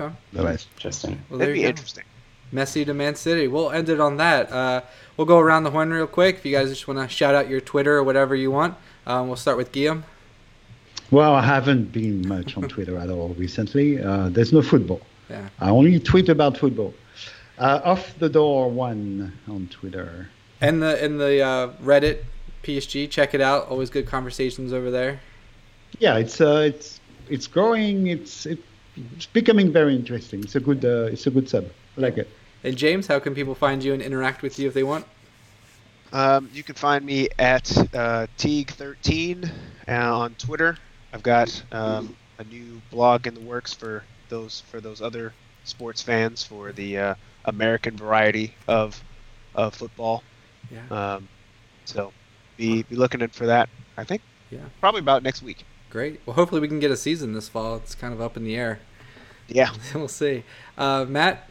[0.00, 0.14] okay.
[0.32, 0.68] the rest.
[0.76, 1.20] interesting.
[1.30, 1.68] Well, That'd be go.
[1.68, 2.04] interesting.
[2.52, 3.48] Messi to Man City.
[3.48, 4.50] We'll end it on that.
[4.50, 4.82] Uh,
[5.16, 6.36] we'll go around the horn real quick.
[6.36, 8.76] If you guys just want to shout out your Twitter or whatever you want,
[9.06, 10.04] um, we'll start with Guillaume.
[11.10, 14.02] Well, I haven't been much on Twitter at all recently.
[14.02, 15.00] Uh, there's no football.
[15.30, 15.48] Yeah.
[15.60, 16.94] I only tweet about football.
[17.58, 20.28] Uh, off the door one on Twitter.
[20.60, 22.24] And the in the uh, Reddit
[22.62, 23.68] PSG, check it out.
[23.68, 25.20] Always good conversations over there.
[25.98, 28.08] Yeah, it's uh, it's it's growing.
[28.08, 30.42] It's it's becoming very interesting.
[30.42, 31.66] It's a good uh, it's a good sub.
[31.96, 32.28] I like it.
[32.64, 35.06] And James, how can people find you and interact with you if they want?
[36.12, 39.50] Um, you can find me at uh, Teague13
[39.88, 40.76] uh, on Twitter.
[41.12, 45.32] I've got um, a new blog in the works for those for those other
[45.64, 49.02] sports fans for the uh, American variety of
[49.54, 50.22] of football.
[50.70, 51.14] Yeah.
[51.14, 51.28] Um,
[51.84, 52.12] so
[52.56, 53.68] be be looking in for that.
[53.96, 54.22] I think.
[54.50, 54.60] Yeah.
[54.80, 55.64] Probably about next week.
[55.90, 56.20] Great.
[56.26, 57.76] Well, hopefully we can get a season this fall.
[57.76, 58.80] It's kind of up in the air.
[59.48, 59.70] Yeah.
[59.94, 60.44] we'll see.
[60.76, 61.48] Uh, Matt,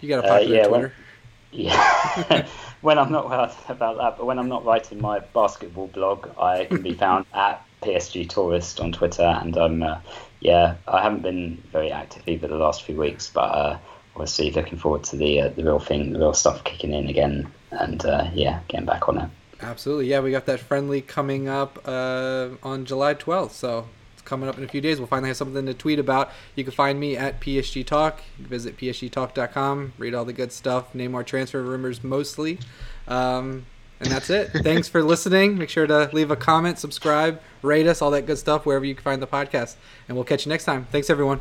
[0.00, 0.94] you got a Uh, popular yeah, when- Twitter.
[1.52, 2.46] Yeah.
[2.80, 6.66] when I'm not well about that, but when I'm not writing my basketball blog, I
[6.66, 9.98] can be found at PSG Tourist on Twitter, and I'm uh,
[10.38, 13.78] yeah, I haven't been very active either the last few weeks, but uh,
[14.14, 17.50] obviously looking forward to the uh, the real thing, the real stuff kicking in again,
[17.72, 19.28] and uh, yeah, getting back on it.
[19.60, 20.06] Absolutely.
[20.06, 23.50] Yeah, we got that friendly coming up uh, on July 12th.
[23.50, 23.88] So
[24.20, 24.98] it's coming up in a few days.
[24.98, 26.30] We'll finally have something to tweet about.
[26.54, 28.22] You can find me at PSG Talk.
[28.38, 32.58] You can visit psgtalk.com, read all the good stuff, name our transfer rumors mostly.
[33.08, 33.66] Um,
[33.98, 34.50] and that's it.
[34.62, 35.58] Thanks for listening.
[35.58, 38.94] Make sure to leave a comment, subscribe, rate us, all that good stuff wherever you
[38.94, 39.76] can find the podcast.
[40.08, 40.86] And we'll catch you next time.
[40.90, 41.40] Thanks, everyone.